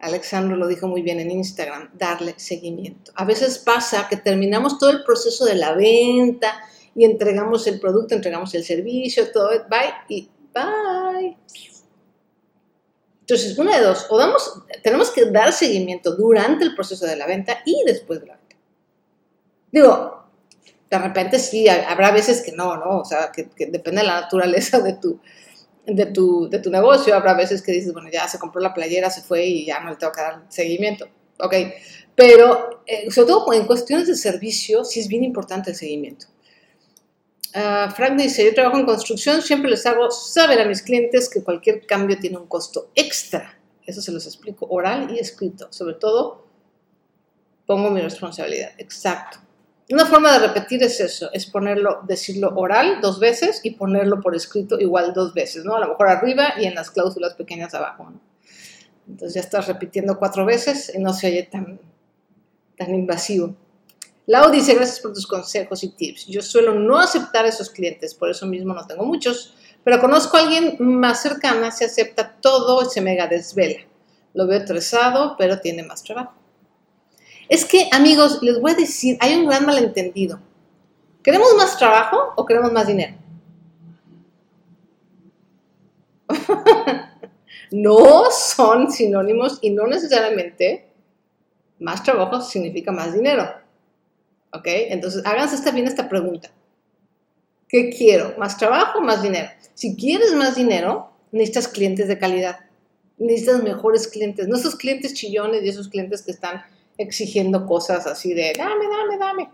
Alexandro 0.00 0.56
lo 0.56 0.66
dijo 0.66 0.86
muy 0.86 1.02
bien 1.02 1.20
en 1.20 1.30
Instagram, 1.30 1.90
darle 1.94 2.34
seguimiento. 2.36 3.12
A 3.14 3.24
veces 3.24 3.58
pasa 3.58 4.06
que 4.08 4.18
terminamos 4.18 4.78
todo 4.78 4.90
el 4.90 5.02
proceso 5.02 5.46
de 5.46 5.54
la 5.54 5.72
venta 5.74 6.60
y 6.94 7.04
entregamos 7.04 7.66
el 7.66 7.80
producto, 7.80 8.14
entregamos 8.14 8.54
el 8.54 8.64
servicio, 8.64 9.32
todo, 9.32 9.48
bye 9.68 9.94
y 10.08 10.28
bye. 10.52 11.36
Entonces, 13.20 13.56
una 13.56 13.78
de 13.78 13.86
dos, 13.86 14.06
o 14.10 14.18
damos, 14.18 14.62
tenemos 14.82 15.10
que 15.10 15.24
dar 15.24 15.50
seguimiento 15.52 16.14
durante 16.14 16.64
el 16.64 16.74
proceso 16.74 17.06
de 17.06 17.16
la 17.16 17.26
venta 17.26 17.60
y 17.64 17.82
después 17.86 18.20
de 18.20 18.26
la 18.26 18.36
venta. 18.36 18.56
Digo, 19.72 20.23
de 20.94 21.08
repente 21.08 21.40
sí, 21.40 21.68
habrá 21.68 22.12
veces 22.12 22.40
que 22.40 22.52
no, 22.52 22.76
¿no? 22.76 23.00
O 23.00 23.04
sea, 23.04 23.32
que, 23.32 23.48
depende 23.66 24.02
de 24.02 24.06
la 24.06 24.20
naturaleza 24.20 24.78
de 24.78 24.92
tu, 24.92 25.20
de 25.86 26.06
tu, 26.06 26.48
de 26.48 26.60
tu 26.60 26.70
negocio. 26.70 27.14
Habrá 27.14 27.34
veces 27.34 27.62
que 27.62 27.72
dices, 27.72 27.92
bueno, 27.92 28.08
ya 28.12 28.28
se 28.28 28.38
compró 28.38 28.60
la 28.60 28.72
playera, 28.72 29.10
se 29.10 29.22
fue 29.22 29.44
y 29.44 29.66
ya 29.66 29.80
no 29.80 29.90
le 29.90 29.96
tengo 29.96 30.12
que 30.12 30.20
dar 30.20 30.42
seguimiento. 30.48 31.08
Ok, 31.40 31.54
pero 32.14 32.82
eh, 32.86 33.10
sobre 33.10 33.28
todo 33.28 33.52
en 33.52 33.66
cuestiones 33.66 34.06
de 34.06 34.14
servicio, 34.14 34.84
sí 34.84 35.00
es 35.00 35.08
bien 35.08 35.24
importante 35.24 35.70
el 35.70 35.76
seguimiento. 35.76 36.26
Uh, 37.56 37.90
Frank 37.90 38.16
dice, 38.16 38.44
yo 38.44 38.54
trabajo 38.54 38.78
en 38.78 38.86
construcción, 38.86 39.42
siempre 39.42 39.70
les 39.70 39.84
hago 39.86 40.10
saber 40.12 40.60
a 40.60 40.64
mis 40.64 40.82
clientes 40.82 41.28
que 41.28 41.42
cualquier 41.42 41.86
cambio 41.86 42.18
tiene 42.18 42.36
un 42.36 42.46
costo 42.46 42.90
extra. 42.94 43.58
Eso 43.84 44.00
se 44.00 44.12
los 44.12 44.26
explico 44.26 44.66
oral 44.70 45.10
y 45.10 45.18
escrito. 45.18 45.72
Sobre 45.72 45.94
todo, 45.94 46.46
pongo 47.66 47.90
mi 47.90 48.00
responsabilidad. 48.00 48.72
Exacto. 48.78 49.43
Una 49.90 50.06
forma 50.06 50.32
de 50.32 50.46
repetir 50.46 50.82
es 50.82 50.98
eso, 50.98 51.28
es 51.32 51.44
ponerlo, 51.44 52.00
decirlo 52.08 52.54
oral 52.56 53.00
dos 53.02 53.20
veces 53.20 53.60
y 53.64 53.72
ponerlo 53.72 54.20
por 54.20 54.34
escrito 54.34 54.80
igual 54.80 55.12
dos 55.12 55.34
veces, 55.34 55.64
¿no? 55.64 55.76
A 55.76 55.80
lo 55.80 55.88
mejor 55.88 56.08
arriba 56.08 56.54
y 56.58 56.64
en 56.64 56.74
las 56.74 56.90
cláusulas 56.90 57.34
pequeñas 57.34 57.74
abajo, 57.74 58.10
¿no? 58.10 58.20
Entonces 59.06 59.34
ya 59.34 59.40
estás 59.42 59.66
repitiendo 59.66 60.18
cuatro 60.18 60.46
veces 60.46 60.90
y 60.94 60.98
no 60.98 61.12
se 61.12 61.26
oye 61.26 61.42
tan, 61.42 61.78
tan 62.78 62.94
invasivo. 62.94 63.54
Lau 64.26 64.50
dice, 64.50 64.74
gracias 64.74 65.00
por 65.00 65.12
tus 65.12 65.26
consejos 65.26 65.84
y 65.84 65.88
tips. 65.90 66.26
Yo 66.28 66.40
suelo 66.40 66.74
no 66.74 66.98
aceptar 66.98 67.44
a 67.44 67.48
esos 67.48 67.68
clientes, 67.68 68.14
por 68.14 68.30
eso 68.30 68.46
mismo 68.46 68.72
no 68.72 68.86
tengo 68.86 69.04
muchos, 69.04 69.54
pero 69.84 70.00
conozco 70.00 70.38
a 70.38 70.40
alguien 70.40 70.76
más 70.78 71.20
cercana, 71.20 71.70
se 71.70 71.84
acepta 71.84 72.36
todo 72.40 72.82
y 72.82 72.86
se 72.86 73.02
mega 73.02 73.26
desvela. 73.26 73.80
Lo 74.32 74.46
veo 74.46 74.60
estresado, 74.60 75.36
pero 75.36 75.60
tiene 75.60 75.82
más 75.82 76.02
trabajo. 76.02 76.32
Es 77.48 77.64
que, 77.64 77.88
amigos, 77.92 78.38
les 78.42 78.60
voy 78.60 78.72
a 78.72 78.74
decir, 78.74 79.16
hay 79.20 79.34
un 79.36 79.46
gran 79.46 79.66
malentendido. 79.66 80.40
¿Queremos 81.22 81.54
más 81.56 81.78
trabajo 81.78 82.32
o 82.36 82.44
queremos 82.44 82.72
más 82.72 82.86
dinero? 82.86 83.14
no 87.70 88.30
son 88.30 88.90
sinónimos 88.90 89.58
y 89.62 89.70
no 89.70 89.86
necesariamente 89.86 90.88
más 91.78 92.02
trabajo 92.02 92.40
significa 92.40 92.92
más 92.92 93.14
dinero. 93.14 93.48
¿Ok? 94.52 94.66
Entonces, 94.66 95.24
háganse 95.26 95.56
esta 95.56 95.70
bien 95.70 95.86
esta 95.86 96.08
pregunta. 96.08 96.50
¿Qué 97.68 97.90
quiero? 97.90 98.34
¿Más 98.38 98.56
trabajo 98.56 98.98
o 98.98 99.02
más 99.02 99.22
dinero? 99.22 99.48
Si 99.74 99.96
quieres 99.96 100.32
más 100.34 100.54
dinero, 100.54 101.10
necesitas 101.32 101.68
clientes 101.68 102.06
de 102.06 102.18
calidad. 102.18 102.60
Necesitas 103.18 103.62
mejores 103.62 104.06
clientes. 104.08 104.46
No 104.46 104.56
esos 104.56 104.76
clientes 104.76 105.14
chillones 105.14 105.64
y 105.64 105.68
esos 105.68 105.88
clientes 105.88 106.22
que 106.22 106.30
están 106.30 106.62
exigiendo 106.98 107.66
cosas 107.66 108.06
así 108.06 108.34
de 108.34 108.52
dame, 108.56 108.86
dame, 108.88 109.18
dame. 109.18 109.50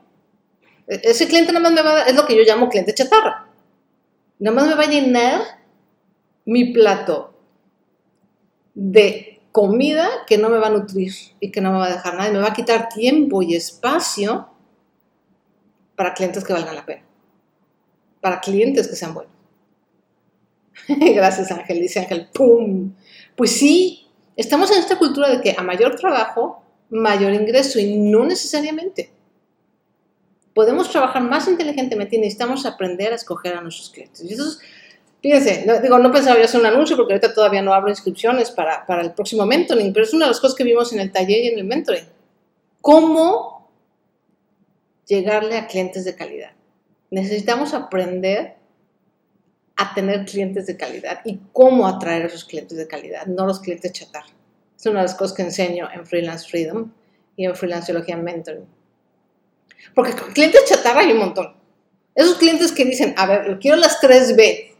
E-, 0.87 1.00
ese 1.05 1.26
cliente 1.29 1.53
nada 1.53 1.62
más 1.62 1.72
me 1.72 1.83
va 1.83 2.03
a, 2.03 2.03
es 2.05 2.14
lo 2.14 2.26
que 2.26 2.37
yo 2.37 2.42
llamo 2.42 2.68
cliente 2.68 2.94
chatarra. 2.94 3.46
Nada 4.38 4.55
más 4.55 4.66
me 4.66 4.74
va 4.74 4.85
a 4.85 4.90
llenar 4.90 5.40
mi 6.44 6.72
plato 6.72 7.35
de 8.74 9.40
comida 9.53 10.09
que 10.26 10.38
no 10.38 10.48
me 10.48 10.59
va 10.59 10.68
a 10.68 10.70
nutrir 10.70 11.12
y 11.40 11.50
que 11.50 11.61
no 11.61 11.72
me 11.72 11.79
va 11.79 11.87
a 11.87 11.92
dejar 11.92 12.14
nada 12.14 12.31
me 12.31 12.38
va 12.38 12.48
a 12.48 12.55
quitar 12.55 12.88
tiempo 12.88 13.42
y 13.42 13.55
espacio 13.55 14.48
para 15.96 16.14
clientes 16.14 16.44
que 16.44 16.53
valgan 16.53 16.76
la 16.76 16.87
pena, 16.87 17.03
para 18.20 18.40
clientes 18.40 18.88
que 18.88 18.96
sean 18.96 19.12
buenos. 19.12 19.35
Gracias 20.88 21.50
Ángel, 21.50 21.81
dice 21.81 22.00
Ángel, 22.00 22.29
¡pum! 22.33 22.94
Pues 23.37 23.50
sí, 23.53 24.09
estamos 24.37 24.70
en 24.70 24.79
esta 24.79 24.98
cultura 24.98 25.29
de 25.29 25.42
que 25.42 25.55
a 25.59 25.62
mayor 25.62 25.96
trabajo, 25.96 26.62
mayor 26.90 27.33
ingreso 27.33 27.79
y 27.79 27.96
no 27.96 28.24
necesariamente. 28.24 29.11
Podemos 30.55 30.90
trabajar 30.90 31.22
más 31.22 31.48
inteligentemente 31.48 32.16
y 32.16 32.18
necesitamos 32.18 32.66
aprender 32.66 33.12
a 33.12 33.16
escoger 33.16 33.55
a 33.55 33.61
nuestros 33.61 33.90
clientes. 33.90 34.22
Y 34.22 34.35
eso 34.35 34.48
es, 34.48 34.59
fíjense, 35.22 35.64
no, 35.66 35.81
digo, 35.81 35.98
no 35.98 36.11
pensaba 36.12 36.38
yo 36.38 36.44
hacer 36.44 36.61
un 36.61 36.66
anuncio 36.66 36.96
porque 36.96 37.14
ahorita 37.14 37.33
todavía 37.33 37.62
no 37.62 37.72
abro 37.72 37.90
inscripciones 37.90 38.50
para, 38.50 38.85
para 38.85 39.03
el 39.03 39.12
próximo 39.12 39.46
mentoring, 39.46 39.92
pero 39.92 40.05
es 40.05 40.12
una 40.12 40.26
de 40.26 40.33
las 40.33 40.40
cosas 40.40 40.57
que 40.57 40.64
vimos 40.64 40.92
en 40.92 41.00
el 41.00 41.12
taller 41.12 41.44
y 41.44 41.48
en 41.48 41.59
el 41.59 41.64
mentoring. 41.64 42.05
¿Cómo 42.81 43.70
llegarle 45.07 45.57
a 45.57 45.66
clientes 45.66 46.05
de 46.05 46.16
calidad? 46.16 46.50
Necesitamos 47.11 47.74
aprender 47.74 48.57
a 49.76 49.94
tener 49.94 50.24
clientes 50.26 50.66
de 50.66 50.76
calidad 50.76 51.20
y 51.24 51.40
cómo 51.53 51.87
atraer 51.87 52.24
a 52.24 52.26
esos 52.26 52.44
clientes 52.44 52.76
de 52.76 52.87
calidad, 52.87 53.26
no 53.26 53.46
los 53.46 53.61
clientes 53.61 53.92
chatar. 53.92 54.24
Es 54.81 54.87
una 54.87 55.01
de 55.01 55.09
las 55.09 55.14
cosas 55.14 55.37
que 55.37 55.43
enseño 55.43 55.90
en 55.93 56.07
Freelance 56.07 56.49
Freedom 56.49 56.90
y 57.37 57.45
en 57.45 57.55
Freelanceología 57.55 58.16
Mentoring. 58.16 58.66
Porque 59.95 60.12
con 60.12 60.33
clientes 60.33 60.64
chatarra 60.66 61.01
hay 61.01 61.12
un 61.12 61.19
montón. 61.19 61.55
Esos 62.14 62.38
clientes 62.38 62.73
que 62.73 62.87
dicen, 62.87 63.12
a 63.19 63.27
ver, 63.27 63.47
lo 63.47 63.59
quiero 63.59 63.77
las 63.77 64.01
3B, 64.01 64.75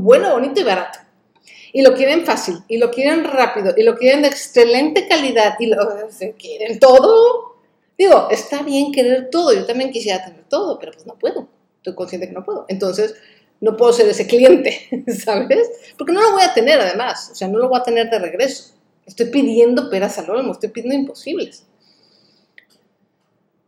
bueno, 0.00 0.32
bonito 0.32 0.60
y 0.60 0.64
barato. 0.64 0.98
Y 1.72 1.82
lo 1.82 1.94
quieren 1.94 2.24
fácil, 2.24 2.56
y 2.66 2.78
lo 2.78 2.90
quieren 2.90 3.22
rápido, 3.22 3.74
y 3.76 3.84
lo 3.84 3.96
quieren 3.96 4.22
de 4.22 4.28
excelente 4.28 5.06
calidad, 5.06 5.54
y 5.60 5.66
lo 5.66 5.76
quieren 6.38 6.80
todo. 6.80 7.58
Digo, 7.96 8.28
está 8.32 8.62
bien 8.62 8.90
querer 8.90 9.30
todo, 9.30 9.52
yo 9.52 9.64
también 9.66 9.92
quisiera 9.92 10.24
tener 10.24 10.44
todo, 10.48 10.80
pero 10.80 10.90
pues 10.90 11.06
no 11.06 11.14
puedo. 11.14 11.46
Estoy 11.76 11.94
consciente 11.94 12.26
que 12.26 12.34
no 12.34 12.44
puedo. 12.44 12.64
Entonces, 12.66 13.14
no 13.60 13.76
puedo 13.76 13.92
ser 13.92 14.08
ese 14.08 14.26
cliente, 14.26 15.04
¿sabes? 15.24 15.70
Porque 15.96 16.12
no 16.12 16.22
lo 16.22 16.32
voy 16.32 16.42
a 16.42 16.52
tener 16.52 16.80
además, 16.80 17.30
o 17.30 17.34
sea, 17.36 17.46
no 17.46 17.58
lo 17.58 17.68
voy 17.68 17.78
a 17.78 17.84
tener 17.84 18.10
de 18.10 18.18
regreso. 18.18 18.77
Estoy 19.08 19.30
pidiendo 19.30 19.88
peras 19.88 20.18
al 20.18 20.28
olmo, 20.28 20.52
estoy 20.52 20.68
pidiendo 20.68 20.94
imposibles. 20.94 21.64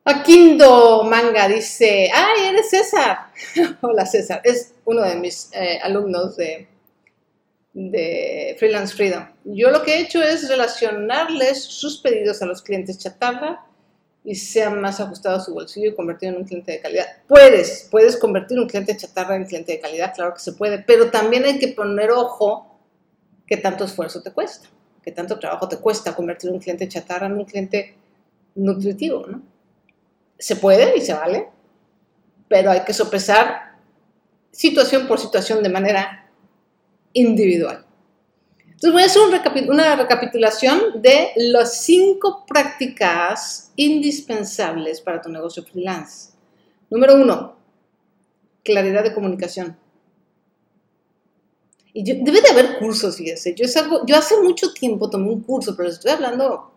Aquindo 0.05 1.03
Manga 1.05 1.49
dice, 1.49 2.11
¡ay, 2.13 2.49
eres 2.49 2.69
César! 2.69 3.33
Hola 3.81 4.05
César, 4.05 4.43
es 4.45 4.75
uno 4.85 5.01
de 5.01 5.17
mis 5.17 5.49
eh, 5.55 5.79
alumnos 5.83 6.37
de, 6.37 6.69
de 7.73 8.55
Freelance 8.59 8.95
Freedom. 8.95 9.31
Yo 9.45 9.71
lo 9.71 9.83
que 9.83 9.95
he 9.95 10.01
hecho 10.03 10.23
es 10.23 10.47
relacionarles 10.47 11.65
sus 11.65 12.03
pedidos 12.03 12.43
a 12.43 12.47
los 12.47 12.61
clientes 12.61 12.99
chatarra 12.99 13.65
y 14.23 14.35
sean 14.35 14.79
más 14.83 15.01
ajustados 15.01 15.41
a 15.41 15.45
su 15.47 15.55
bolsillo 15.55 15.89
y 15.89 15.95
convertirlo 15.95 16.37
en 16.37 16.43
un 16.43 16.49
cliente 16.49 16.73
de 16.73 16.81
calidad. 16.81 17.07
Puedes, 17.27 17.89
puedes 17.91 18.19
convertir 18.19 18.59
un 18.61 18.69
cliente 18.69 18.95
chatarra 18.95 19.37
en 19.37 19.47
cliente 19.47 19.73
de 19.73 19.81
calidad, 19.81 20.13
claro 20.15 20.35
que 20.35 20.41
se 20.41 20.53
puede, 20.53 20.81
pero 20.81 21.11
también 21.11 21.47
hay 21.47 21.59
que 21.59 21.69
poner 21.69 22.11
ojo 22.11 22.79
que 23.47 23.57
tanto 23.57 23.85
esfuerzo 23.85 24.23
te 24.23 24.33
cuesta 24.33 24.69
que 25.03 25.13
tanto 25.13 25.39
trabajo 25.39 25.69
te 25.69 25.79
cuesta 25.79 26.15
convertir 26.15 26.51
un 26.51 26.59
cliente 26.59 26.89
chatarra 26.89 27.27
en 27.27 27.33
un 27.33 27.45
cliente 27.45 27.97
nutritivo, 28.55 29.27
¿no? 29.27 29.43
Se 30.39 30.57
puede 30.57 30.97
y 30.97 31.01
se 31.01 31.13
vale, 31.13 31.49
pero 32.49 32.71
hay 32.71 32.81
que 32.81 32.93
sopesar 32.93 33.77
situación 34.51 35.07
por 35.07 35.19
situación 35.19 35.63
de 35.63 35.69
manera 35.69 36.29
individual. 37.13 37.85
Entonces 38.65 38.93
voy 38.93 39.03
a 39.03 39.07
hacer 39.07 39.69
una 39.69 39.97
recapitulación 39.97 41.03
de 41.03 41.33
las 41.37 41.83
cinco 41.83 42.47
prácticas 42.47 43.73
indispensables 43.77 45.03
para 45.03 45.21
tu 45.21 45.29
negocio 45.29 45.63
freelance. 45.63 46.33
Número 46.89 47.15
uno, 47.15 47.57
claridad 48.65 49.05
de 49.05 49.13
comunicación. 49.13 49.77
Y 51.93 52.05
debe 52.05 52.41
de 52.41 52.49
haber 52.49 52.79
cursos, 52.79 53.17
fíjese. 53.17 53.55
Yo, 53.55 53.67
yo 54.07 54.17
hace 54.17 54.41
mucho 54.41 54.73
tiempo 54.73 55.11
tomé 55.11 55.29
un 55.29 55.43
curso, 55.43 55.75
pero 55.77 55.89
estoy 55.89 56.13
hablando 56.13 56.73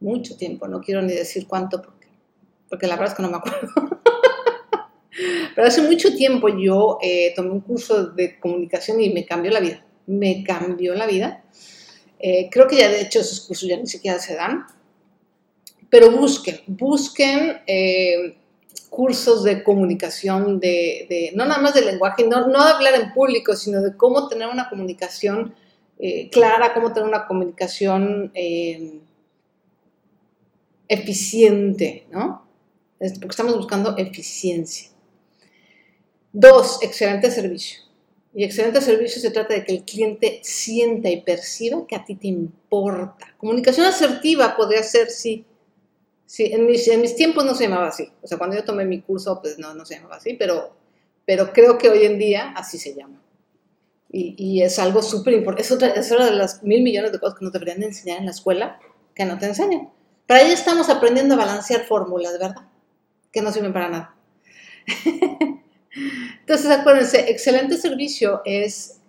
mucho 0.00 0.36
tiempo, 0.36 0.68
no 0.68 0.80
quiero 0.80 1.00
ni 1.02 1.14
decir 1.14 1.46
cuánto 1.46 1.80
porque, 1.80 2.08
porque 2.68 2.86
la 2.86 2.96
verdad 2.96 3.12
es 3.12 3.16
que 3.16 3.22
no 3.22 3.30
me 3.30 3.36
acuerdo. 3.38 3.68
pero 5.54 5.66
hace 5.66 5.82
mucho 5.82 6.14
tiempo 6.14 6.48
yo 6.48 6.98
eh, 7.02 7.32
tomé 7.34 7.50
un 7.50 7.60
curso 7.60 8.08
de 8.08 8.38
comunicación 8.38 9.00
y 9.00 9.10
me 9.10 9.24
cambió 9.24 9.50
la 9.50 9.60
vida. 9.60 9.84
Me 10.06 10.44
cambió 10.44 10.94
la 10.94 11.06
vida. 11.06 11.44
Eh, 12.18 12.48
creo 12.50 12.66
que 12.66 12.76
ya 12.76 12.88
de 12.88 13.00
hecho 13.00 13.20
esos 13.20 13.40
cursos 13.40 13.68
ya 13.68 13.76
ni 13.76 13.86
siquiera 13.86 14.18
se 14.18 14.34
dan. 14.34 14.66
Pero 15.88 16.10
busquen, 16.10 16.60
busquen 16.66 17.58
eh, 17.66 18.36
cursos 18.94 19.42
de 19.42 19.64
comunicación, 19.64 20.60
de, 20.60 21.32
no 21.34 21.44
nada 21.44 21.60
más 21.60 21.74
de 21.74 21.84
lenguaje, 21.84 22.22
no, 22.22 22.46
no 22.46 22.64
de 22.64 22.70
hablar 22.70 22.94
en 22.94 23.12
público, 23.12 23.56
sino 23.56 23.82
de 23.82 23.96
cómo 23.96 24.28
tener 24.28 24.46
una 24.46 24.68
comunicación 24.70 25.52
eh, 25.98 26.30
clara, 26.30 26.72
cómo 26.74 26.92
tener 26.92 27.08
una 27.08 27.26
comunicación 27.26 28.30
eh, 28.34 29.00
eficiente, 30.86 32.06
¿no? 32.12 32.46
Porque 32.98 33.26
estamos 33.30 33.56
buscando 33.56 33.96
eficiencia. 33.98 34.90
Dos, 36.32 36.78
excelente 36.80 37.32
servicio. 37.32 37.80
Y 38.32 38.44
excelente 38.44 38.80
servicio 38.80 39.20
se 39.20 39.32
trata 39.32 39.54
de 39.54 39.64
que 39.64 39.72
el 39.72 39.82
cliente 39.82 40.38
sienta 40.44 41.10
y 41.10 41.20
perciba 41.22 41.84
que 41.88 41.96
a 41.96 42.04
ti 42.04 42.14
te 42.14 42.28
importa. 42.28 43.34
Comunicación 43.38 43.86
asertiva 43.86 44.56
podría 44.56 44.84
ser, 44.84 45.10
sí. 45.10 45.44
Sí, 46.26 46.50
en 46.52 46.66
mis, 46.66 46.88
en 46.88 47.02
tiempos 47.16 47.44
no 47.44 47.54
se 47.54 47.64
llamaba 47.64 47.88
así. 47.88 48.10
O 48.22 48.26
sea, 48.26 48.38
cuando 48.38 48.56
yo 48.56 48.64
tomé 48.64 48.84
mi 48.84 49.02
curso, 49.02 49.40
pues 49.40 49.58
no, 49.58 49.84
se 49.84 49.96
llamaba 49.96 50.16
así, 50.16 50.34
pero, 50.34 50.74
creo 51.52 51.78
que 51.78 51.88
hoy 51.88 52.04
en 52.04 52.18
día 52.18 52.52
así 52.56 52.78
se 52.78 52.94
llama. 52.94 53.20
Y, 54.10 54.62
es 54.62 54.78
algo 54.78 55.02
súper 55.02 55.34
importante. 55.34 55.62
Es 55.62 56.12
otra, 56.12 56.24
de 56.24 56.36
las 56.36 56.62
mil 56.62 56.82
millones 56.82 57.10
de 57.10 57.18
cosas 57.18 57.38
que 57.38 57.44
nos 57.44 57.52
deberían 57.52 57.80
de 57.80 57.86
enseñar 57.86 58.18
en 58.18 58.26
la 58.26 58.30
escuela, 58.30 58.78
que 59.14 59.24
no 59.24 59.38
te 59.38 59.46
enseñan. 59.46 59.90
Para 60.26 60.40
ahí 60.40 60.52
estamos 60.52 60.88
aprendiendo 60.88 61.34
a 61.34 61.38
balancear 61.38 61.84
fórmulas, 61.84 62.32
¿verdad? 62.32 62.54
Que 63.32 63.42
no 63.42 63.52
sirven 63.52 63.72
para 63.72 63.88
nada. 63.88 64.14
Entonces, 66.40 66.70
acuérdense, 66.70 67.30
excelente 67.30 67.76
servicio 67.76 68.40
es 68.44 69.00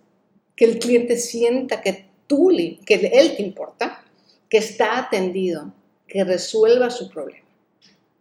que 0.56 0.64
el 0.64 0.78
cliente 0.78 1.16
sienta 1.16 1.80
que 1.80 2.08
tú, 2.26 2.50
que 2.84 2.94
él 2.94 3.36
te 3.36 3.42
importa, 3.42 4.02
que 4.48 4.58
está 4.58 4.98
atendido, 4.98 5.72
que 6.06 6.24
resuelva 6.24 6.90
su 6.90 7.08
problema, 7.10 7.48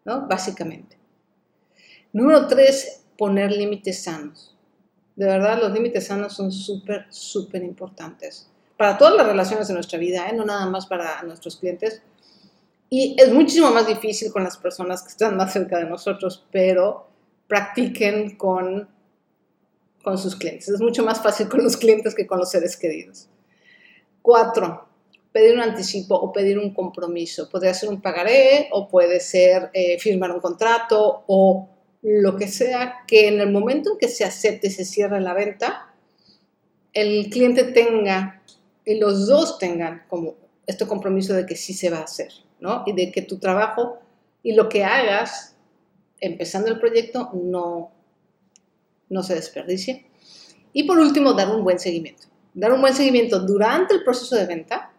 ¿no? 0.06 0.28
Básicamente. 0.28 0.98
Número 2.13 2.48
tres, 2.48 3.04
poner 3.17 3.52
límites 3.52 4.04
sanos. 4.04 4.56
De 5.15 5.26
verdad, 5.26 5.60
los 5.62 5.71
límites 5.71 6.08
sanos 6.08 6.34
son 6.34 6.52
súper, 6.52 7.06
súper 7.10 7.63
importantes 7.63 8.50
para 8.78 8.98
todas 8.98 9.15
las 9.15 9.28
relaciones 9.28 9.67
de 9.67 9.74
nuestra 9.74 9.98
vida, 9.98 10.28
¿eh? 10.30 10.34
no 10.34 10.45
nada 10.45 10.65
más 10.65 10.86
para 10.86 11.24
nuestros 11.24 11.58
clientes. 11.58 12.02
Y 12.89 13.15
es 13.19 13.32
muchísimo 13.32 13.71
más 13.71 13.88
difícil 13.88 14.32
con 14.32 14.43
las 14.43 14.58
personas 14.58 15.02
que 15.02 15.10
están 15.10 15.38
más 15.38 15.54
cerca 15.54 15.78
de 15.78 15.86
nosotros, 15.86 16.45
pero 16.52 17.08
practiquen 17.48 18.36
con, 18.38 18.89
con 20.04 20.17
sus 20.17 20.36
clientes. 20.36 20.67
Es 20.69 20.82
mucho 20.82 21.04
más 21.04 21.21
fácil 21.21 21.48
con 21.48 21.63
los 21.63 21.78
clientes 21.78 22.13
que 22.13 22.28
con 22.28 22.38
los 22.38 22.52
seres 22.52 22.78
queridos. 22.78 23.30
Cuatro, 24.21 24.88
pedir 25.36 25.54
un 25.54 25.60
anticipo 25.60 26.15
o 26.15 26.32
pedir 26.32 26.58
un 26.58 26.74
compromiso. 26.74 27.50
Podría 27.50 27.74
ser 27.74 27.89
un 27.89 28.00
pagaré 28.00 28.69
o 28.71 28.88
puede 28.88 29.19
ser 29.19 29.69
eh, 29.74 30.00
firmar 30.00 30.32
un 30.32 30.39
contrato 30.39 31.26
o 31.28 31.67
lo 32.02 32.38
que 32.38 32.48
sea, 32.48 33.04
que 33.06 33.28
en 33.28 33.41
el 33.41 33.52
momento 33.52 33.91
en 33.91 33.98
que 33.98 34.08
se 34.08 34.24
acepte 34.24 34.67
y 34.67 34.71
se 34.71 34.86
cierre 34.86 35.19
la 35.19 35.34
venta, 35.34 35.93
el 36.93 37.30
cliente 37.30 37.65
tenga 37.65 38.43
y 38.86 38.98
los 38.98 39.28
dos 39.28 39.58
tengan 39.58 40.06
como 40.08 40.36
este 40.65 40.88
compromiso 40.88 41.34
de 41.34 41.45
que 41.45 41.58
sí 41.58 41.74
se 41.74 41.89
va 41.89 41.98
a 41.98 42.04
hacer, 42.04 42.32
¿no? 42.62 42.84
Y 42.86 42.93
de 42.93 43.12
que 43.12 43.21
tu 43.21 43.38
trabajo 43.38 44.00
y 44.41 44.54
lo 44.54 44.69
que 44.69 44.86
hagas 44.86 45.58
empezando 46.21 46.69
el 46.69 46.80
proyecto 46.80 47.32
no, 47.34 47.91
no 49.10 49.21
se 49.21 49.36
desperdicie. 49.36 50.06
Y 50.71 50.84
por 50.84 50.98
último, 50.98 51.34
dar 51.34 51.50
un 51.50 51.65
buen 51.65 51.78
seguimiento. 51.78 52.28
Dar 52.54 52.71
un 52.71 52.80
buen 52.80 52.93
seguimiento 52.93 53.41
durante 53.41 53.95
el 53.95 54.06
proceso 54.06 54.38
de 54.38 54.45
venta 54.45 54.93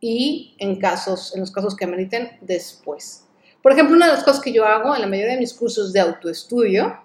y 0.00 0.54
en, 0.58 0.78
casos, 0.78 1.34
en 1.34 1.40
los 1.40 1.50
casos 1.50 1.76
que 1.76 1.84
ameriten 1.84 2.38
después. 2.40 3.26
Por 3.62 3.72
ejemplo, 3.72 3.96
una 3.96 4.06
de 4.06 4.12
las 4.12 4.24
cosas 4.24 4.40
que 4.40 4.52
yo 4.52 4.64
hago 4.64 4.94
en 4.94 5.00
la 5.00 5.06
mayoría 5.06 5.32
de 5.34 5.40
mis 5.40 5.54
cursos 5.54 5.92
de 5.92 6.00
autoestudio, 6.00 7.00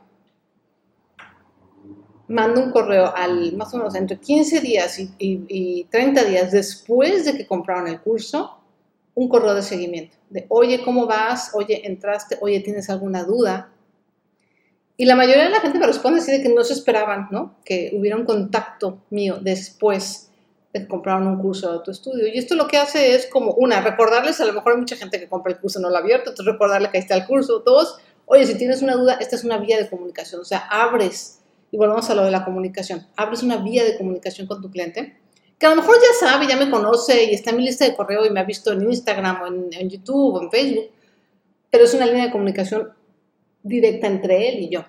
mando 2.27 2.63
un 2.63 2.71
correo 2.71 3.13
al 3.15 3.55
más 3.57 3.73
o 3.73 3.77
menos 3.77 3.95
entre 3.95 4.17
15 4.17 4.61
días 4.61 4.99
y, 4.99 5.11
y 5.19 5.83
30 5.85 6.23
días 6.23 6.51
después 6.51 7.25
de 7.25 7.35
que 7.35 7.47
compraron 7.47 7.87
el 7.87 7.99
curso, 7.99 8.57
un 9.13 9.27
correo 9.27 9.53
de 9.53 9.61
seguimiento, 9.61 10.17
de 10.29 10.45
oye, 10.49 10.83
¿cómo 10.83 11.05
vas? 11.05 11.51
Oye, 11.53 11.85
entraste, 11.85 12.37
oye, 12.41 12.61
¿tienes 12.61 12.89
alguna 12.89 13.23
duda? 13.23 13.71
Y 14.95 15.05
la 15.05 15.15
mayoría 15.15 15.45
de 15.45 15.49
la 15.49 15.59
gente 15.59 15.79
me 15.79 15.87
responde 15.87 16.19
así 16.19 16.31
de 16.31 16.41
que 16.41 16.49
no 16.49 16.63
se 16.63 16.73
esperaban, 16.73 17.27
¿no? 17.31 17.55
Que 17.65 17.91
hubiera 17.93 18.15
un 18.15 18.25
contacto 18.25 19.03
mío 19.09 19.39
después 19.41 20.30
compraron 20.87 21.27
un 21.27 21.41
curso 21.41 21.67
de 21.67 21.75
autoestudio. 21.75 22.27
Y 22.27 22.37
esto 22.37 22.55
lo 22.55 22.67
que 22.67 22.77
hace 22.77 23.15
es 23.15 23.27
como, 23.27 23.53
una, 23.53 23.81
recordarles, 23.81 24.39
a 24.41 24.45
lo 24.45 24.53
mejor 24.53 24.73
hay 24.73 24.79
mucha 24.79 24.95
gente 24.95 25.19
que 25.19 25.27
compra 25.27 25.51
el 25.51 25.59
curso 25.59 25.79
no 25.79 25.89
lo 25.89 25.95
ha 25.95 25.99
abierto, 25.99 26.29
entonces 26.29 26.53
recordarle 26.53 26.89
que 26.89 26.97
ahí 26.97 27.03
está 27.03 27.15
el 27.15 27.25
curso. 27.25 27.59
Dos, 27.59 27.97
oye, 28.25 28.45
si 28.45 28.57
tienes 28.57 28.81
una 28.81 28.95
duda, 28.95 29.17
esta 29.19 29.35
es 29.35 29.43
una 29.43 29.57
vía 29.57 29.77
de 29.77 29.89
comunicación, 29.89 30.41
o 30.41 30.45
sea, 30.45 30.67
abres, 30.69 31.39
y 31.71 31.77
volvemos 31.77 32.09
a 32.09 32.15
lo 32.15 32.23
de 32.23 32.31
la 32.31 32.43
comunicación, 32.43 33.07
abres 33.15 33.43
una 33.43 33.57
vía 33.57 33.83
de 33.83 33.97
comunicación 33.97 34.47
con 34.47 34.61
tu 34.61 34.69
cliente 34.69 35.21
que 35.61 35.67
a 35.67 35.69
lo 35.69 35.75
mejor 35.75 35.95
ya 36.01 36.27
sabe, 36.27 36.47
ya 36.47 36.57
me 36.57 36.71
conoce 36.71 37.25
y 37.25 37.35
está 37.35 37.51
en 37.51 37.57
mi 37.57 37.63
lista 37.63 37.85
de 37.85 37.95
correo 37.95 38.25
y 38.25 38.31
me 38.31 38.39
ha 38.39 38.43
visto 38.43 38.73
en 38.73 38.81
Instagram 38.81 39.43
o 39.43 39.47
en, 39.47 39.89
YouTube 39.91 40.33
o 40.33 40.41
en 40.41 40.49
Facebook, 40.49 40.89
pero 41.69 41.83
es 41.83 41.93
una 41.93 42.07
línea 42.07 42.25
de 42.25 42.31
comunicación 42.31 42.91
directa 43.61 44.07
entre 44.07 44.49
él 44.49 44.59
y 44.61 44.69
yo. 44.69 44.83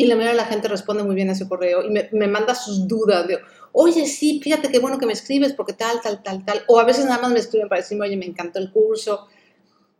Y 0.00 0.06
la 0.06 0.14
mayoría 0.14 0.30
de 0.30 0.36
la 0.36 0.46
gente 0.46 0.68
responde 0.68 1.02
muy 1.02 1.16
bien 1.16 1.28
a 1.28 1.32
ese 1.32 1.48
correo 1.48 1.84
y 1.84 1.90
me, 1.90 2.08
me, 2.12 2.28
manda 2.28 2.54
sus 2.54 2.86
dudas 2.86 3.26
de, 3.26 3.40
oye, 3.72 4.06
sí, 4.06 4.40
fíjate 4.40 4.70
qué 4.70 4.78
bueno 4.78 4.96
que 4.96 5.06
me 5.06 5.12
escribes 5.12 5.52
porque 5.52 5.72
tal, 5.72 6.00
tal, 6.00 6.22
tal, 6.22 6.44
tal. 6.44 6.62
O 6.68 6.78
a 6.78 6.84
veces 6.84 7.04
nada 7.04 7.20
más 7.20 7.32
me 7.32 7.40
escriben 7.40 7.68
para 7.68 7.80
decirme, 7.80 8.06
oye, 8.06 8.16
me 8.16 8.26
encantó 8.26 8.60
el 8.60 8.70
curso. 8.70 9.26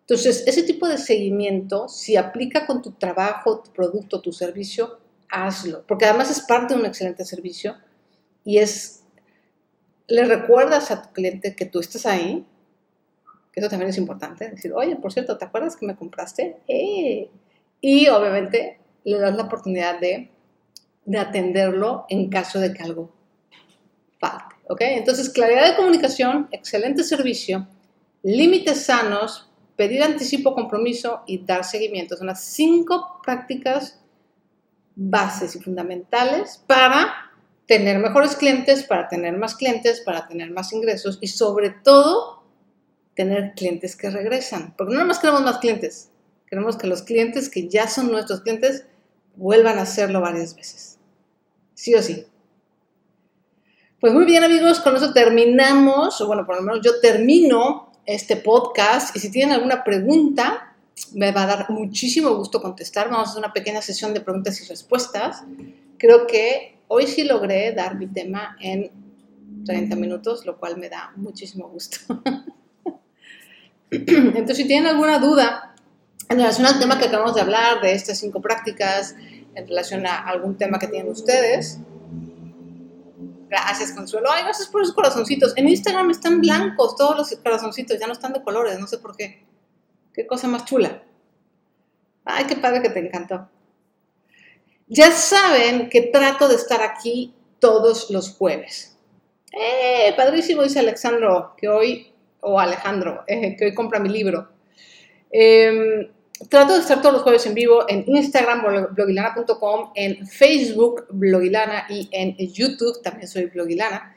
Entonces, 0.03 0.45
ese 0.47 0.63
tipo 0.63 0.87
de 0.87 0.99
seguimiento, 0.99 1.89
si 1.89 2.17
aplica 2.17 2.65
con 2.65 2.81
tu 2.81 2.93
trabajo, 2.93 3.61
tu 3.61 3.73
producto, 3.73 4.21
tu 4.21 4.33
servicio, 4.33 5.01
hazlo. 5.29 5.85
Porque 5.87 6.07
además 6.07 6.31
es 6.31 6.41
parte 6.43 6.75
de 6.75 6.81
un 6.81 6.87
excelente 6.87 7.25
servicio 7.25 7.77
y 8.45 8.59
es 8.59 9.03
le 10.07 10.25
recuerdas 10.25 10.91
a 10.91 11.03
tu 11.03 11.13
cliente 11.13 11.55
que 11.55 11.67
tú 11.67 11.81
estás 11.81 12.07
ahí, 12.07 12.47
eso 13.59 13.69
también 13.69 13.91
es 13.91 13.99
importante, 13.99 14.51
decir, 14.51 14.73
oye, 14.73 14.97
por 14.97 15.13
cierto, 15.13 15.37
¿te 15.37 15.45
acuerdas 15.45 15.77
que 15.77 15.87
me 15.87 15.97
compraste? 15.97 16.59
¡Eh! 16.69 17.29
Y 17.81 18.09
obviamente 18.09 18.79
le 19.05 19.19
das 19.19 19.37
la 19.37 19.45
oportunidad 19.45 20.01
de, 20.01 20.31
de 21.05 21.19
atenderlo 21.19 22.07
en 22.09 22.29
caso 22.29 22.59
de 22.61 22.73
que 22.73 22.83
algo 22.83 23.13
falte. 24.19 24.57
¿Ok? 24.69 24.81
Entonces, 24.83 25.31
claridad 25.31 25.71
de 25.71 25.77
comunicación, 25.77 26.49
excelente 26.53 27.03
servicio, 27.03 27.67
límites 28.23 28.85
sanos, 28.85 29.51
pedir 29.77 30.03
anticipo, 30.03 30.55
compromiso 30.55 31.23
y 31.27 31.45
dar 31.45 31.65
seguimiento. 31.65 32.17
Son 32.17 32.27
las 32.27 32.45
cinco 32.45 33.21
prácticas 33.23 34.01
bases 34.95 35.55
y 35.55 35.61
fundamentales 35.61 36.63
para 36.67 37.15
tener 37.67 37.99
mejores 37.99 38.35
clientes, 38.35 38.83
para 38.83 39.09
tener 39.09 39.37
más 39.37 39.55
clientes, 39.55 40.01
para 40.01 40.27
tener 40.27 40.51
más 40.51 40.73
ingresos 40.73 41.19
y 41.21 41.29
sobre 41.29 41.71
todo 41.71 42.43
tener 43.15 43.53
clientes 43.55 43.95
que 43.95 44.11
regresan. 44.11 44.75
Porque 44.77 44.95
no 44.95 45.05
más 45.05 45.19
queremos 45.19 45.43
más 45.43 45.59
clientes, 45.59 46.11
queremos 46.49 46.77
que 46.77 46.87
los 46.87 47.03
clientes 47.03 47.49
que 47.49 47.69
ya 47.69 47.89
son 47.89 48.11
nuestros 48.11 48.41
clientes 48.41 48.87
vuelvan 49.37 49.79
a 49.79 49.83
hacerlo 49.83 50.21
varias 50.21 50.55
veces. 50.55 50.99
Sí 51.75 51.95
o 51.95 52.03
sí. 52.03 52.27
Pues 54.01 54.13
muy 54.13 54.25
bien 54.25 54.45
amigos, 54.45 54.81
con 54.81 54.97
eso 54.97 55.13
terminamos, 55.13 56.21
o 56.21 56.27
bueno, 56.27 56.47
por 56.47 56.57
lo 56.57 56.63
menos 56.63 56.81
yo 56.85 57.01
termino 57.01 57.93
este 58.07 58.37
podcast 58.37 59.15
y 59.17 59.21
si 59.21 59.31
tienen 59.31 59.55
alguna 59.55 59.85
pregunta, 59.85 60.77
me 61.15 61.33
va 61.33 61.43
a 61.45 61.47
dar 61.47 61.71
muchísimo 61.71 62.35
gusto 62.35 62.61
contestar. 62.61 63.09
Vamos 63.11 63.29
a 63.29 63.31
hacer 63.31 63.45
una 63.45 63.53
pequeña 63.53 63.83
sesión 63.83 64.15
de 64.15 64.21
preguntas 64.21 64.61
y 64.61 64.65
respuestas. 64.65 65.43
Creo 65.99 66.27
que 66.27 66.79
Hoy 66.91 67.07
sí 67.07 67.25
logré 67.25 67.73
dar 67.73 67.97
mi 67.97 68.07
tema 68.07 68.57
en 68.61 68.91
30 69.67 69.95
minutos, 69.97 70.47
lo 70.47 70.59
cual 70.59 70.79
me 70.79 70.89
da 70.89 71.13
muchísimo 71.17 71.69
gusto. 71.69 71.99
Entonces, 73.91 74.57
si 74.57 74.67
tienen 74.67 74.87
alguna 74.89 75.19
duda 75.19 75.68
en 76.29 76.37
relación 76.37 76.67
al 76.67 76.79
tema 76.79 76.99
que 76.99 77.07
acabamos 77.07 77.35
de 77.35 77.41
hablar, 77.41 77.81
de 77.81 77.93
estas 77.93 78.19
cinco 78.19 78.41
prácticas, 78.41 79.15
en 79.55 79.67
relación 79.67 80.07
a 80.07 80.19
algún 80.19 80.57
tema 80.57 80.79
que 80.79 80.87
tienen 80.87 81.11
ustedes, 81.11 81.79
Gracias, 83.49 83.93
Consuelo. 83.93 84.29
Ay, 84.31 84.45
gracias 84.45 84.69
por 84.69 84.83
esos 84.83 84.95
corazoncitos. 84.95 85.55
En 85.57 85.69
Instagram 85.69 86.11
están 86.11 86.41
blancos 86.41 86.97
todos 86.97 87.17
los 87.17 87.35
corazoncitos, 87.41 87.99
ya 87.99 88.07
no 88.07 88.13
están 88.13 88.33
de 88.33 88.43
colores, 88.43 88.79
no 88.79 88.87
sé 88.87 88.99
por 88.99 89.17
qué. 89.17 89.43
Qué 90.13 90.27
cosa 90.27 90.49
más 90.49 90.67
chula. 90.67 91.03
Ay, 92.25 92.45
qué 92.47 92.57
padre 92.57 92.83
que 92.83 92.91
te 92.91 92.99
encantó. 92.99 93.49
Ya 94.87 95.13
saben 95.13 95.89
que 95.89 96.03
trato 96.03 96.49
de 96.49 96.57
estar 96.57 96.83
aquí 96.83 97.35
todos 97.59 98.11
los 98.11 98.35
jueves. 98.37 98.99
¡Eh! 99.53 100.13
Padrísimo, 100.15 100.63
dice 100.63 100.81
Alexandro, 100.81 101.55
que 101.57 101.69
hoy, 101.69 102.13
o 102.41 102.61
Alejandro, 102.61 103.25
eh, 103.27 103.57
que 103.57 103.65
hoy 103.65 103.75
compra 103.75 103.99
mi 103.99 104.11
libro. 104.11 104.51
Em, 105.31 106.11
trato 106.49 106.75
de 106.75 106.81
estar 106.81 107.01
todos 107.01 107.15
los 107.15 107.23
jueves 107.23 107.45
en 107.47 107.55
vivo 107.55 107.85
en 107.89 108.05
Instagram, 108.07 108.63
blogilana.com, 108.95 109.93
en 109.95 110.27
Facebook, 110.27 111.07
blogilana, 111.11 111.87
y 111.89 112.09
en 112.13 112.37
YouTube, 112.37 113.03
también 113.03 113.29
soy 113.29 113.47
blogilana. 113.47 114.15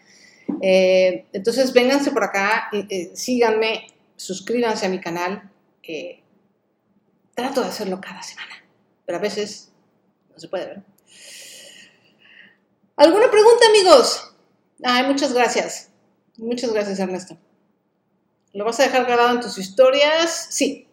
Eh, 0.62 1.26
entonces, 1.34 1.74
vénganse 1.74 2.12
por 2.12 2.24
acá, 2.24 2.70
eh, 2.74 3.12
síganme, 3.16 3.88
suscríbanse 4.16 4.86
a 4.86 4.90
mi 4.90 5.00
canal. 5.00 5.50
trato 7.34 7.62
de 7.62 7.68
hacerlo 7.68 8.00
cada 8.00 8.22
semana. 8.22 8.64
pero 9.06 9.18
a 9.18 9.22
veces 9.22 9.72
no 10.32 10.40
se 10.40 10.48
puede 10.48 10.66
ver. 10.68 10.84
¿Alguna 12.96 13.30
pregunta, 13.32 13.66
amigos? 13.68 14.32
Ay, 14.84 15.06
muchas 15.08 15.34
gracias. 15.34 15.90
Muchas 16.38 16.72
gracias, 16.72 17.00
Ernesto. 17.00 17.38
¿Lo 18.54 18.64
vas 18.64 18.80
a 18.80 18.84
dejar 18.84 19.06
grabado 19.06 19.32
en 19.32 19.42
tus 19.42 19.58
historias? 19.58 20.48
Sí, 20.50 20.88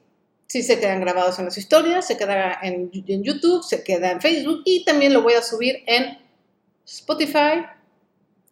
sí 0.49 0.63
se 0.63 0.81
quedan 0.81 1.01
grabados 1.01 1.39
en 1.39 1.45
las 1.45 1.59
historias, 1.59 2.07
se 2.07 2.17
queda 2.17 2.59
en, 2.63 2.91
en, 3.07 3.23
YouTube, 3.23 3.63
se 3.63 3.85
queda 3.85 4.11
en 4.11 4.21
Facebook 4.21 4.63
y 4.65 4.85
también 4.85 5.13
lo 5.13 5.23
voy 5.23 5.35
a 5.35 5.43
subir 5.43 5.83
en 5.87 6.19
Spotify 6.87 7.67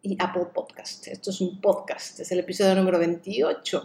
y 0.03 0.17
Apple 0.21 0.49
Podcast. 0.55 1.09
Esto 1.09 1.31
es 1.31 1.41
un 1.41 1.61
podcast, 1.61 2.21
es 2.21 2.31
el 2.31 2.41
episodio 2.41 2.75
número 2.75 2.99
28. 2.99 3.83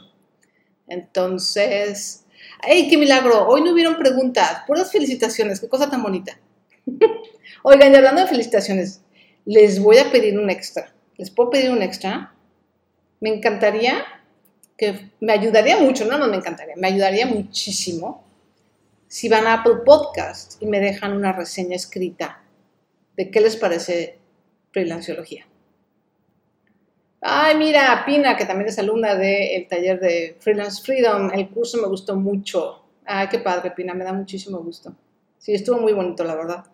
Entonces, 0.89 2.25
¡ay, 2.59 2.89
qué 2.89 2.97
milagro! 2.97 3.47
Hoy 3.47 3.61
no 3.61 3.71
hubieron 3.71 3.95
preguntas, 3.95 4.63
puras 4.67 4.91
felicitaciones, 4.91 5.61
qué 5.61 5.69
cosa 5.69 5.89
tan 5.89 6.03
bonita. 6.03 6.37
Oigan, 7.63 7.93
y 7.93 7.95
hablando 7.95 8.21
de 8.21 8.27
felicitaciones, 8.27 9.01
les 9.45 9.81
voy 9.81 9.99
a 9.99 10.11
pedir 10.11 10.37
un 10.37 10.49
extra. 10.49 10.93
¿Les 11.15 11.31
puedo 11.31 11.49
pedir 11.49 11.71
un 11.71 11.81
extra? 11.81 12.35
Me 13.21 13.29
encantaría 13.29 14.03
que 14.77 15.11
me 15.19 15.33
ayudaría 15.33 15.77
mucho, 15.77 16.05
no, 16.05 16.17
no 16.17 16.27
me 16.27 16.37
encantaría, 16.37 16.75
me 16.75 16.87
ayudaría 16.87 17.25
muchísimo 17.25 18.23
si 19.07 19.27
van 19.27 19.45
a 19.45 19.55
Apple 19.55 19.81
Podcast 19.85 20.61
y 20.61 20.65
me 20.65 20.79
dejan 20.79 21.13
una 21.13 21.33
reseña 21.33 21.75
escrita 21.75 22.41
de 23.15 23.29
qué 23.29 23.41
les 23.41 23.57
parece 23.57 24.17
freelanciología. 24.71 25.45
Ay, 27.19 27.55
mira, 27.55 28.03
Pina, 28.05 28.35
que 28.35 28.45
también 28.45 28.69
es 28.69 28.79
alumna 28.79 29.15
del 29.15 29.67
taller 29.67 29.99
de 29.99 30.37
Freelance 30.39 30.81
Freedom, 30.81 31.29
el 31.31 31.49
curso 31.49 31.77
me 31.77 31.87
gustó 31.87 32.15
mucho. 32.15 32.83
Ay, 33.05 33.27
qué 33.29 33.39
padre, 33.39 33.71
Pina, 33.71 33.93
me 33.93 34.03
da 34.03 34.13
muchísimo 34.13 34.57
gusto. 34.59 34.95
Sí, 35.37 35.53
estuvo 35.53 35.79
muy 35.79 35.93
bonito, 35.93 36.23
la 36.23 36.35
verdad. 36.35 36.65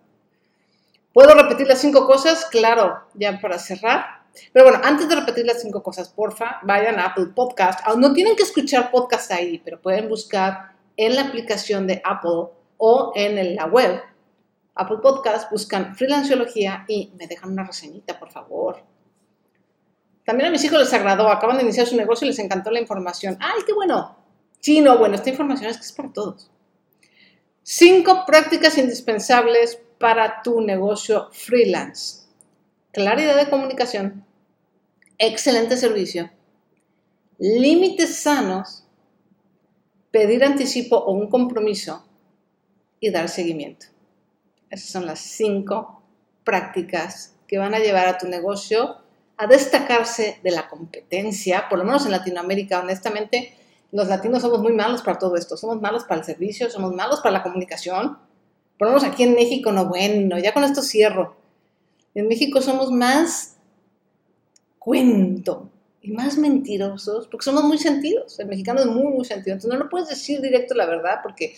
¿Puedo 1.12 1.34
repetir 1.34 1.68
las 1.68 1.82
cinco 1.82 2.06
cosas? 2.06 2.46
Claro, 2.46 3.08
ya 3.16 3.40
para 3.42 3.58
cerrar. 3.58 4.17
Pero 4.54 4.66
bueno, 4.66 4.82
antes 4.84 5.08
de 5.08 5.16
repetir 5.16 5.46
las 5.46 5.62
cinco 5.62 5.84
cosas, 5.84 6.10
porfa, 6.10 6.60
vayan 6.64 7.00
a 7.00 7.06
Apple 7.06 7.28
Podcast. 7.36 7.80
Ah, 7.84 7.96
no 7.98 8.14
tienen 8.14 8.36
que 8.36 8.44
escuchar 8.44 8.92
podcast 8.92 9.32
ahí, 9.32 9.62
pero 9.64 9.82
pueden 9.82 10.10
buscar 10.10 10.74
en 10.96 11.16
la 11.16 11.24
aplicación 11.24 11.88
de 11.88 12.02
Apple 12.04 12.50
o 12.78 13.12
en 13.16 13.56
la 13.56 13.66
web. 13.66 14.02
Apple 14.76 14.98
Podcast, 15.02 15.52
buscan 15.52 15.96
Freelanciología 15.96 16.86
y 16.88 17.12
me 17.18 17.28
dejan 17.28 17.52
una 17.52 17.64
reseñita, 17.64 18.20
por 18.20 18.30
favor. 18.30 18.84
También 20.24 20.50
a 20.50 20.52
mis 20.52 20.64
hijos 20.64 20.80
les 20.80 20.94
agradó, 20.94 21.30
acaban 21.30 21.58
de 21.58 21.64
iniciar 21.64 21.88
su 21.88 21.96
negocio 21.96 22.26
y 22.26 22.30
les 22.30 22.40
encantó 22.40 22.70
la 22.70 22.80
información. 22.80 23.38
¡Ay, 23.40 23.62
qué 23.66 23.74
bueno! 23.74 24.18
Sí, 24.60 24.82
no, 24.82 24.98
bueno, 24.98 25.16
esta 25.16 25.30
información 25.30 25.70
es 25.72 25.78
que 25.78 25.84
es 25.84 25.94
para 25.94 26.12
todos. 26.12 26.52
Cinco 27.64 28.24
prácticas 28.26 28.78
indispensables 28.78 29.80
para 29.98 30.42
tu 30.42 30.62
negocio 30.62 31.30
freelance. 31.32 32.28
Claridad 32.92 33.38
de 33.38 33.50
comunicación, 33.50 34.26
excelente 35.18 35.78
servicio, 35.78 36.30
límites 37.40 38.16
sanos, 38.18 38.86
pedir 40.12 40.44
anticipo 40.44 40.98
o 40.98 41.12
un 41.12 41.30
compromiso 41.30 42.06
y 43.00 43.12
dar 43.12 43.30
seguimiento. 43.30 43.88
Esas 44.70 44.90
son 44.90 45.06
las 45.06 45.20
cinco 45.20 46.02
prácticas 46.44 47.36
que 47.48 47.58
van 47.58 47.74
a 47.74 47.80
llevar 47.80 48.08
a 48.08 48.18
tu 48.18 48.28
negocio 48.28 48.98
a 49.38 49.48
destacarse 49.48 50.40
de 50.44 50.52
la 50.52 50.68
competencia, 50.68 51.70
por 51.70 51.78
lo 51.78 51.86
menos 51.86 52.06
en 52.06 52.12
Latinoamérica, 52.12 52.80
honestamente, 52.80 53.54
los 53.92 54.08
latinos 54.08 54.42
somos 54.42 54.60
muy 54.60 54.74
malos 54.74 55.02
para 55.04 55.20
todo 55.20 55.36
esto, 55.36 55.56
somos 55.56 55.80
malos 55.80 56.04
para 56.04 56.20
el 56.20 56.26
servicio, 56.26 56.70
somos 56.70 56.94
malos 56.94 57.22
para 57.22 57.34
la 57.34 57.44
comunicación. 57.44 58.18
Por 58.78 58.88
lo 58.88 58.96
menos 58.96 59.04
aquí 59.04 59.24
en 59.24 59.36
México, 59.36 59.72
no, 59.72 59.86
bueno, 59.86 60.38
ya 60.40 60.54
con 60.54 60.64
esto 60.64 60.82
cierro. 60.82 61.38
En 62.16 62.28
México 62.28 62.62
somos 62.62 62.92
más 62.92 63.57
cuento 64.88 65.70
y 66.02 66.12
más 66.12 66.38
mentirosos, 66.38 67.28
porque 67.28 67.44
somos 67.44 67.66
muy 67.66 67.78
sentidos. 67.78 68.40
El 68.40 68.48
mexicano 68.48 68.80
es 68.80 68.86
muy, 68.86 69.12
muy 69.12 69.26
sentido. 69.26 69.56
Entonces 69.56 69.78
no 69.78 69.84
lo 69.84 69.90
puedes 69.90 70.08
decir 70.08 70.40
directo 70.40 70.76
la 70.76 70.86
verdad 70.86 71.20
porque 71.22 71.54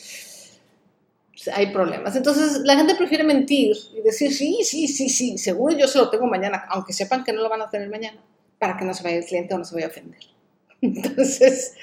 hay 1.54 1.68
problemas. 1.68 2.16
Entonces 2.16 2.62
la 2.64 2.76
gente 2.76 2.96
prefiere 2.96 3.24
mentir 3.24 3.78
y 3.96 4.02
decir, 4.02 4.34
sí, 4.34 4.62
sí, 4.64 4.88
sí, 4.88 5.10
sí, 5.10 5.38
seguro 5.38 5.78
yo 5.78 5.88
se 5.88 6.00
lo 6.00 6.10
tengo 6.10 6.26
mañana, 6.26 6.66
aunque 6.70 6.92
sepan 6.92 7.24
que 7.24 7.32
no 7.32 7.44
lo 7.44 7.50
van 7.50 7.62
a 7.62 7.70
tener 7.70 7.88
mañana, 7.88 8.20
para 8.58 8.76
que 8.76 8.84
no 8.84 8.96
se 8.96 9.04
vaya 9.04 9.18
el 9.18 9.26
cliente 9.26 9.54
o 9.54 9.60
no 9.60 9.64
se 9.64 9.76
vaya 9.76 9.86
a 9.86 9.90
ofender. 9.90 10.22
Entonces, 10.82 11.76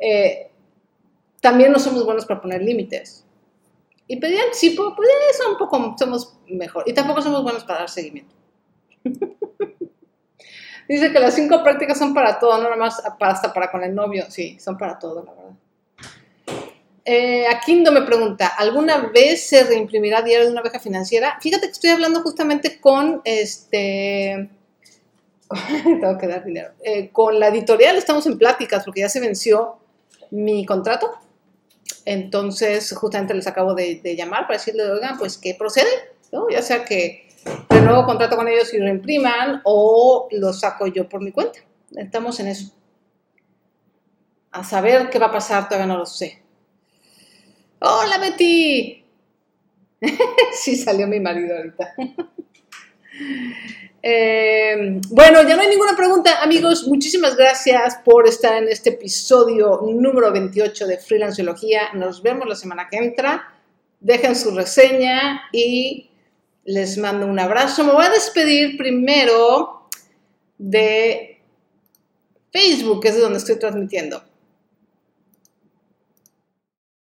eh, 0.00 0.50
también 1.42 1.70
no 1.70 1.78
somos 1.78 2.02
buenos 2.06 2.24
para 2.24 2.40
poner 2.40 2.62
límites. 2.62 3.26
Y 4.06 4.16
pedir 4.16 4.40
anticipo, 4.40 4.96
pues 4.96 5.06
eso 5.34 5.52
un 5.52 5.58
poco 5.58 5.96
somos 5.98 6.38
mejor. 6.48 6.84
Y 6.86 6.94
tampoco 6.94 7.20
somos 7.20 7.42
buenos 7.42 7.62
para 7.64 7.80
dar 7.80 7.90
seguimiento. 7.90 8.34
Dice 10.88 11.12
que 11.12 11.20
las 11.20 11.34
cinco 11.34 11.62
prácticas 11.62 11.98
son 11.98 12.14
para 12.14 12.38
todo, 12.38 12.56
no 12.56 12.64
nada 12.64 12.76
más 12.76 13.02
hasta 13.20 13.52
para 13.52 13.70
con 13.70 13.84
el 13.84 13.94
novio. 13.94 14.24
Sí, 14.30 14.58
son 14.58 14.78
para 14.78 14.98
todo, 14.98 15.22
la 15.22 15.32
verdad. 15.32 15.48
Eh, 17.04 17.46
Aquindo 17.46 17.92
me 17.92 18.02
pregunta, 18.02 18.48
¿alguna 18.48 19.08
vez 19.08 19.46
se 19.46 19.64
reimprimirá 19.64 20.22
diario 20.22 20.46
de 20.46 20.52
una 20.52 20.62
beca 20.62 20.80
financiera? 20.80 21.38
Fíjate 21.40 21.66
que 21.66 21.72
estoy 21.72 21.90
hablando 21.90 22.22
justamente 22.22 22.80
con 22.80 23.20
este... 23.24 24.48
tengo 25.84 26.18
que 26.18 26.26
dar 26.26 26.44
dinero. 26.44 26.70
Eh, 26.82 27.10
con 27.10 27.38
la 27.38 27.48
editorial 27.48 27.96
estamos 27.96 28.26
en 28.26 28.38
pláticas 28.38 28.84
porque 28.84 29.00
ya 29.00 29.08
se 29.10 29.20
venció 29.20 29.78
mi 30.30 30.64
contrato. 30.64 31.10
Entonces, 32.04 32.94
justamente 32.94 33.34
les 33.34 33.46
acabo 33.46 33.74
de, 33.74 34.00
llamar 34.16 34.46
para 34.46 34.58
decirle, 34.58 34.90
oigan, 34.90 35.18
pues 35.18 35.36
que 35.36 35.54
procede, 35.54 35.88
¿no? 36.32 36.48
Ya 36.50 36.62
sea 36.62 36.84
que 36.84 37.27
de 37.44 37.80
nuevo 37.80 38.04
contrato 38.04 38.36
con 38.36 38.48
ellos 38.48 38.72
y 38.74 38.78
lo 38.78 38.88
impriman 38.88 39.60
o 39.64 40.28
lo 40.32 40.52
saco 40.52 40.86
yo 40.86 41.08
por 41.08 41.20
mi 41.20 41.32
cuenta. 41.32 41.60
Estamos 41.96 42.38
en 42.40 42.48
eso. 42.48 42.72
A 44.50 44.64
saber 44.64 45.10
qué 45.10 45.18
va 45.18 45.26
a 45.26 45.32
pasar 45.32 45.68
todavía 45.68 45.86
no 45.86 45.98
lo 45.98 46.06
sé. 46.06 46.42
Hola 47.80 48.18
Betty. 48.18 49.04
sí 50.52 50.76
salió 50.76 51.06
mi 51.06 51.20
marido 51.20 51.56
ahorita. 51.56 51.94
Eh, 54.00 55.00
bueno, 55.10 55.42
ya 55.42 55.56
no 55.56 55.62
hay 55.62 55.68
ninguna 55.68 55.96
pregunta, 55.96 56.40
amigos. 56.40 56.86
Muchísimas 56.86 57.36
gracias 57.36 57.98
por 58.04 58.28
estar 58.28 58.62
en 58.62 58.68
este 58.68 58.90
episodio 58.90 59.80
número 59.84 60.32
28 60.32 60.86
de 60.86 60.98
Freelanceología. 60.98 61.92
Nos 61.94 62.22
vemos 62.22 62.48
la 62.48 62.54
semana 62.54 62.88
que 62.88 62.96
entra. 62.96 63.52
Dejen 64.00 64.36
su 64.36 64.52
reseña 64.52 65.42
y 65.52 66.07
les 66.68 66.98
mando 66.98 67.26
un 67.26 67.38
abrazo. 67.38 67.82
Me 67.82 67.92
voy 67.92 68.04
a 68.04 68.10
despedir 68.10 68.76
primero 68.76 69.88
de 70.58 71.40
Facebook, 72.52 73.00
que 73.00 73.08
es 73.08 73.14
de 73.14 73.22
donde 73.22 73.38
estoy 73.38 73.58
transmitiendo. 73.58 74.22